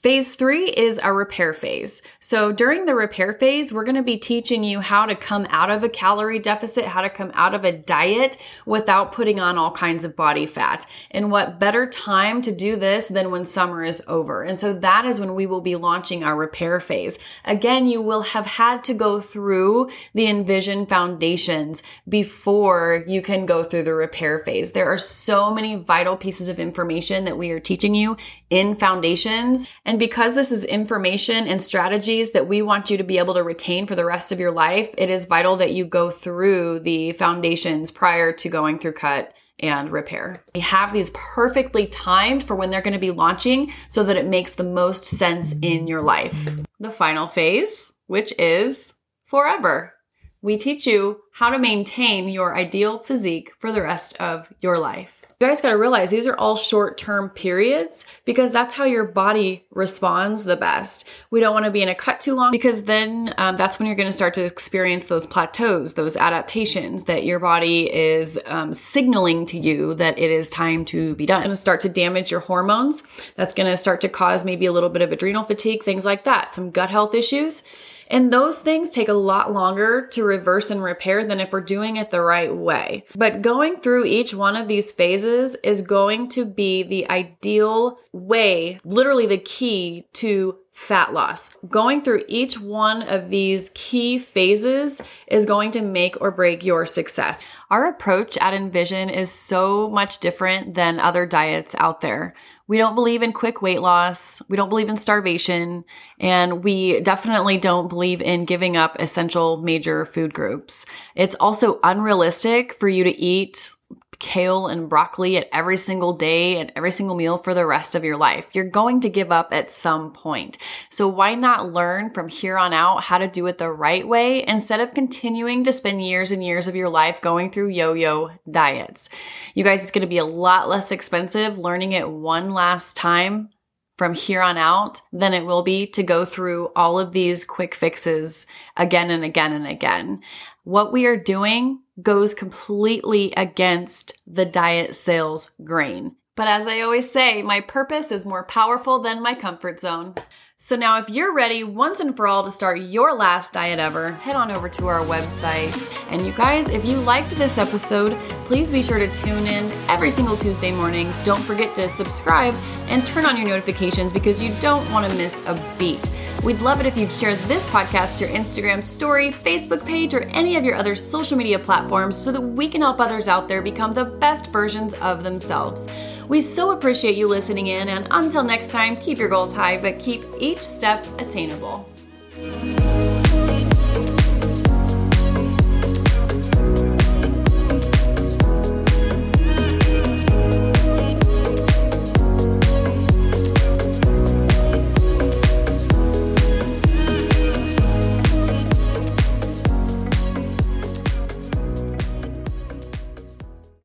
Phase 0.00 0.36
three 0.36 0.66
is 0.68 1.00
a 1.02 1.12
repair 1.12 1.52
phase. 1.52 2.02
So 2.20 2.52
during 2.52 2.86
the 2.86 2.94
repair 2.94 3.32
phase, 3.32 3.72
we're 3.72 3.82
going 3.82 3.96
to 3.96 4.02
be 4.04 4.16
teaching 4.16 4.62
you 4.62 4.78
how 4.78 5.06
to 5.06 5.16
come 5.16 5.44
out 5.50 5.70
of 5.70 5.82
a 5.82 5.88
calorie 5.88 6.38
deficit, 6.38 6.84
how 6.84 7.00
to 7.00 7.10
come 7.10 7.32
out 7.34 7.52
of 7.52 7.64
a 7.64 7.72
diet 7.72 8.36
without 8.64 9.10
putting 9.10 9.40
on 9.40 9.58
all 9.58 9.72
kinds 9.72 10.04
of 10.04 10.14
body 10.14 10.46
fat. 10.46 10.86
And 11.10 11.32
what 11.32 11.58
better 11.58 11.84
time 11.84 12.42
to 12.42 12.52
do 12.52 12.76
this 12.76 13.08
than 13.08 13.32
when 13.32 13.44
summer 13.44 13.82
is 13.82 14.00
over. 14.06 14.44
And 14.44 14.56
so 14.56 14.72
that 14.72 15.04
is 15.04 15.18
when 15.18 15.34
we 15.34 15.46
will 15.46 15.60
be 15.60 15.74
launching 15.74 16.22
our 16.22 16.36
repair 16.36 16.78
phase. 16.78 17.18
Again, 17.44 17.88
you 17.88 18.00
will 18.00 18.22
have 18.22 18.46
had 18.46 18.84
to 18.84 18.94
go 18.94 19.20
through 19.20 19.90
the 20.14 20.28
Envision 20.28 20.86
foundations 20.86 21.82
before 22.08 23.02
you 23.08 23.20
can 23.20 23.46
go 23.46 23.64
through 23.64 23.82
the 23.82 23.94
repair 23.94 24.38
phase. 24.38 24.70
There 24.70 24.86
are 24.86 24.96
so 24.96 25.52
many 25.52 25.74
vital 25.74 26.16
pieces 26.16 26.48
of 26.48 26.60
information 26.60 27.24
that 27.24 27.36
we 27.36 27.50
are 27.50 27.58
teaching 27.58 27.96
you 27.96 28.16
in 28.50 28.76
foundations. 28.76 29.68
And 29.84 29.98
because 29.98 30.34
this 30.34 30.50
is 30.52 30.64
information 30.64 31.46
and 31.46 31.62
strategies 31.62 32.32
that 32.32 32.48
we 32.48 32.62
want 32.62 32.90
you 32.90 32.96
to 32.98 33.04
be 33.04 33.18
able 33.18 33.34
to 33.34 33.42
retain 33.42 33.86
for 33.86 33.94
the 33.94 34.04
rest 34.04 34.32
of 34.32 34.40
your 34.40 34.52
life, 34.52 34.90
it 34.96 35.10
is 35.10 35.26
vital 35.26 35.56
that 35.56 35.72
you 35.72 35.84
go 35.84 36.10
through 36.10 36.80
the 36.80 37.12
foundations 37.12 37.90
prior 37.90 38.32
to 38.32 38.48
going 38.48 38.78
through 38.78 38.92
cut 38.92 39.34
and 39.60 39.90
repair. 39.90 40.44
We 40.54 40.60
have 40.60 40.92
these 40.92 41.10
perfectly 41.10 41.86
timed 41.86 42.44
for 42.44 42.54
when 42.54 42.70
they're 42.70 42.80
going 42.80 42.94
to 42.94 43.00
be 43.00 43.10
launching 43.10 43.72
so 43.88 44.04
that 44.04 44.16
it 44.16 44.26
makes 44.26 44.54
the 44.54 44.64
most 44.64 45.04
sense 45.04 45.54
in 45.60 45.88
your 45.88 46.02
life. 46.02 46.56
The 46.78 46.90
final 46.90 47.26
phase, 47.26 47.92
which 48.06 48.32
is 48.38 48.94
forever. 49.24 49.94
We 50.40 50.56
teach 50.56 50.86
you 50.86 51.20
how 51.38 51.50
to 51.50 51.58
maintain 51.58 52.28
your 52.28 52.56
ideal 52.56 52.98
physique 52.98 53.52
for 53.60 53.70
the 53.70 53.80
rest 53.80 54.16
of 54.16 54.52
your 54.60 54.76
life. 54.76 55.24
You 55.38 55.46
guys 55.46 55.60
got 55.60 55.70
to 55.70 55.78
realize 55.78 56.10
these 56.10 56.26
are 56.26 56.36
all 56.36 56.56
short 56.56 56.98
term 56.98 57.30
periods 57.30 58.08
because 58.24 58.52
that's 58.52 58.74
how 58.74 58.82
your 58.82 59.04
body 59.04 59.64
responds 59.70 60.46
the 60.46 60.56
best. 60.56 61.06
We 61.30 61.38
don't 61.38 61.54
want 61.54 61.64
to 61.66 61.70
be 61.70 61.80
in 61.80 61.88
a 61.88 61.94
cut 61.94 62.20
too 62.20 62.34
long 62.34 62.50
because 62.50 62.82
then 62.82 63.34
um, 63.38 63.54
that's 63.54 63.78
when 63.78 63.86
you're 63.86 63.94
going 63.94 64.08
to 64.08 64.16
start 64.16 64.34
to 64.34 64.42
experience 64.42 65.06
those 65.06 65.28
plateaus, 65.28 65.94
those 65.94 66.16
adaptations 66.16 67.04
that 67.04 67.24
your 67.24 67.38
body 67.38 67.88
is 67.94 68.40
um, 68.46 68.72
signaling 68.72 69.46
to 69.46 69.58
you 69.60 69.94
that 69.94 70.18
it 70.18 70.32
is 70.32 70.50
time 70.50 70.84
to 70.86 71.14
be 71.14 71.24
done. 71.24 71.42
It's 71.42 71.50
to 71.50 71.56
start 71.56 71.82
to 71.82 71.88
damage 71.88 72.32
your 72.32 72.40
hormones. 72.40 73.04
That's 73.36 73.54
going 73.54 73.70
to 73.70 73.76
start 73.76 74.00
to 74.00 74.08
cause 74.08 74.44
maybe 74.44 74.66
a 74.66 74.72
little 74.72 74.88
bit 74.88 75.02
of 75.02 75.12
adrenal 75.12 75.44
fatigue, 75.44 75.84
things 75.84 76.04
like 76.04 76.24
that, 76.24 76.56
some 76.56 76.72
gut 76.72 76.90
health 76.90 77.14
issues. 77.14 77.62
And 78.10 78.32
those 78.32 78.60
things 78.60 78.90
take 78.90 79.08
a 79.08 79.14
lot 79.14 79.52
longer 79.52 80.06
to 80.08 80.24
reverse 80.24 80.70
and 80.70 80.82
repair 80.82 81.24
than 81.28 81.40
if 81.40 81.52
we're 81.52 81.60
doing 81.60 81.96
it 81.96 82.10
the 82.10 82.20
right 82.20 82.54
way. 82.54 83.04
But 83.14 83.42
going 83.42 83.76
through 83.76 84.06
each 84.06 84.34
one 84.34 84.56
of 84.56 84.68
these 84.68 84.92
phases 84.92 85.56
is 85.62 85.82
going 85.82 86.28
to 86.30 86.44
be 86.44 86.82
the 86.82 87.08
ideal 87.10 87.98
way, 88.12 88.80
literally 88.84 89.26
the 89.26 89.38
key 89.38 90.06
to 90.14 90.58
fat 90.78 91.12
loss. 91.12 91.50
Going 91.68 92.02
through 92.02 92.22
each 92.28 92.60
one 92.60 93.02
of 93.02 93.30
these 93.30 93.72
key 93.74 94.16
phases 94.18 95.02
is 95.26 95.44
going 95.44 95.72
to 95.72 95.82
make 95.82 96.20
or 96.20 96.30
break 96.30 96.64
your 96.64 96.86
success. 96.86 97.42
Our 97.68 97.86
approach 97.86 98.36
at 98.38 98.54
Envision 98.54 99.08
is 99.08 99.30
so 99.30 99.90
much 99.90 100.18
different 100.18 100.74
than 100.74 101.00
other 101.00 101.26
diets 101.26 101.74
out 101.78 102.00
there. 102.00 102.34
We 102.68 102.78
don't 102.78 102.94
believe 102.94 103.22
in 103.22 103.32
quick 103.32 103.60
weight 103.62 103.80
loss. 103.80 104.40
We 104.48 104.56
don't 104.56 104.68
believe 104.68 104.88
in 104.88 104.96
starvation. 104.96 105.84
And 106.20 106.62
we 106.62 107.00
definitely 107.00 107.58
don't 107.58 107.88
believe 107.88 108.22
in 108.22 108.44
giving 108.44 108.76
up 108.76 108.96
essential 109.00 109.56
major 109.56 110.04
food 110.04 110.32
groups. 110.32 110.86
It's 111.16 111.34
also 111.40 111.80
unrealistic 111.82 112.74
for 112.74 112.88
you 112.88 113.02
to 113.04 113.20
eat 113.20 113.72
kale 114.18 114.66
and 114.66 114.88
broccoli 114.88 115.36
at 115.36 115.48
every 115.52 115.76
single 115.76 116.12
day 116.12 116.58
and 116.58 116.72
every 116.74 116.90
single 116.90 117.14
meal 117.14 117.38
for 117.38 117.54
the 117.54 117.66
rest 117.66 117.94
of 117.94 118.04
your 118.04 118.16
life. 118.16 118.46
You're 118.52 118.64
going 118.64 119.00
to 119.02 119.08
give 119.08 119.30
up 119.30 119.52
at 119.52 119.70
some 119.70 120.12
point. 120.12 120.58
So 120.90 121.06
why 121.06 121.34
not 121.34 121.72
learn 121.72 122.10
from 122.10 122.28
here 122.28 122.58
on 122.58 122.72
out 122.72 123.04
how 123.04 123.18
to 123.18 123.28
do 123.28 123.46
it 123.46 123.58
the 123.58 123.70
right 123.70 124.06
way 124.06 124.44
instead 124.46 124.80
of 124.80 124.94
continuing 124.94 125.62
to 125.64 125.72
spend 125.72 126.04
years 126.04 126.32
and 126.32 126.42
years 126.42 126.66
of 126.66 126.74
your 126.74 126.88
life 126.88 127.20
going 127.20 127.50
through 127.50 127.68
yo-yo 127.68 128.30
diets? 128.50 129.08
You 129.54 129.62
guys, 129.62 129.82
it's 129.82 129.92
going 129.92 130.02
to 130.02 130.08
be 130.08 130.18
a 130.18 130.24
lot 130.24 130.68
less 130.68 130.90
expensive 130.90 131.58
learning 131.58 131.92
it 131.92 132.10
one 132.10 132.52
last 132.52 132.96
time 132.96 133.50
from 133.96 134.14
here 134.14 134.40
on 134.40 134.56
out 134.56 135.00
than 135.12 135.34
it 135.34 135.44
will 135.44 135.62
be 135.62 135.84
to 135.84 136.02
go 136.04 136.24
through 136.24 136.70
all 136.76 136.98
of 136.98 137.12
these 137.12 137.44
quick 137.44 137.74
fixes 137.74 138.46
again 138.76 139.10
and 139.10 139.24
again 139.24 139.52
and 139.52 139.66
again. 139.66 140.20
What 140.62 140.92
we 140.92 141.06
are 141.06 141.16
doing 141.16 141.80
goes 142.02 142.34
completely 142.34 143.32
against 143.36 144.18
the 144.26 144.44
diet 144.44 144.94
sales 144.94 145.50
grain. 145.64 146.16
But 146.36 146.46
as 146.46 146.68
I 146.68 146.80
always 146.80 147.10
say, 147.10 147.42
my 147.42 147.60
purpose 147.60 148.12
is 148.12 148.24
more 148.24 148.44
powerful 148.44 149.00
than 149.00 149.22
my 149.22 149.34
comfort 149.34 149.80
zone. 149.80 150.14
So 150.60 150.74
now, 150.74 150.98
if 150.98 151.08
you're 151.08 151.32
ready 151.32 151.62
once 151.62 152.00
and 152.00 152.16
for 152.16 152.26
all 152.26 152.42
to 152.42 152.50
start 152.50 152.80
your 152.80 153.14
last 153.14 153.52
diet 153.52 153.78
ever, 153.78 154.10
head 154.10 154.34
on 154.34 154.50
over 154.50 154.68
to 154.70 154.88
our 154.88 155.02
website. 155.06 155.72
And 156.10 156.26
you 156.26 156.32
guys, 156.32 156.68
if 156.68 156.84
you 156.84 156.96
liked 156.96 157.30
this 157.30 157.58
episode, 157.58 158.18
please 158.46 158.68
be 158.68 158.82
sure 158.82 158.98
to 158.98 159.06
tune 159.14 159.46
in 159.46 159.70
every 159.88 160.10
single 160.10 160.36
Tuesday 160.36 160.72
morning. 160.72 161.12
Don't 161.22 161.40
forget 161.40 161.76
to 161.76 161.88
subscribe 161.88 162.56
and 162.88 163.06
turn 163.06 163.24
on 163.24 163.36
your 163.36 163.46
notifications 163.46 164.12
because 164.12 164.42
you 164.42 164.52
don't 164.60 164.90
want 164.90 165.08
to 165.08 165.16
miss 165.16 165.40
a 165.46 165.54
beat. 165.78 166.10
We'd 166.42 166.60
love 166.60 166.80
it 166.80 166.86
if 166.86 166.96
you'd 166.96 167.12
share 167.12 167.36
this 167.36 167.64
podcast 167.68 168.18
to 168.18 168.26
your 168.26 168.34
Instagram 168.36 168.82
story, 168.82 169.30
Facebook 169.30 169.86
page, 169.86 170.12
or 170.12 170.22
any 170.30 170.56
of 170.56 170.64
your 170.64 170.74
other 170.74 170.96
social 170.96 171.38
media 171.38 171.60
platforms 171.60 172.16
so 172.16 172.32
that 172.32 172.40
we 172.40 172.68
can 172.68 172.80
help 172.80 172.98
others 172.98 173.28
out 173.28 173.46
there 173.46 173.62
become 173.62 173.92
the 173.92 174.06
best 174.06 174.46
versions 174.48 174.94
of 174.94 175.22
themselves. 175.22 175.86
We 176.28 176.42
so 176.42 176.72
appreciate 176.72 177.16
you 177.16 177.26
listening 177.26 177.68
in, 177.68 177.88
and 177.88 178.06
until 178.10 178.44
next 178.44 178.70
time, 178.70 178.96
keep 178.96 179.16
your 179.16 179.30
goals 179.30 179.50
high, 179.50 179.78
but 179.78 179.98
keep 179.98 180.22
each 180.38 180.62
step 180.62 181.06
attainable. 181.18 181.88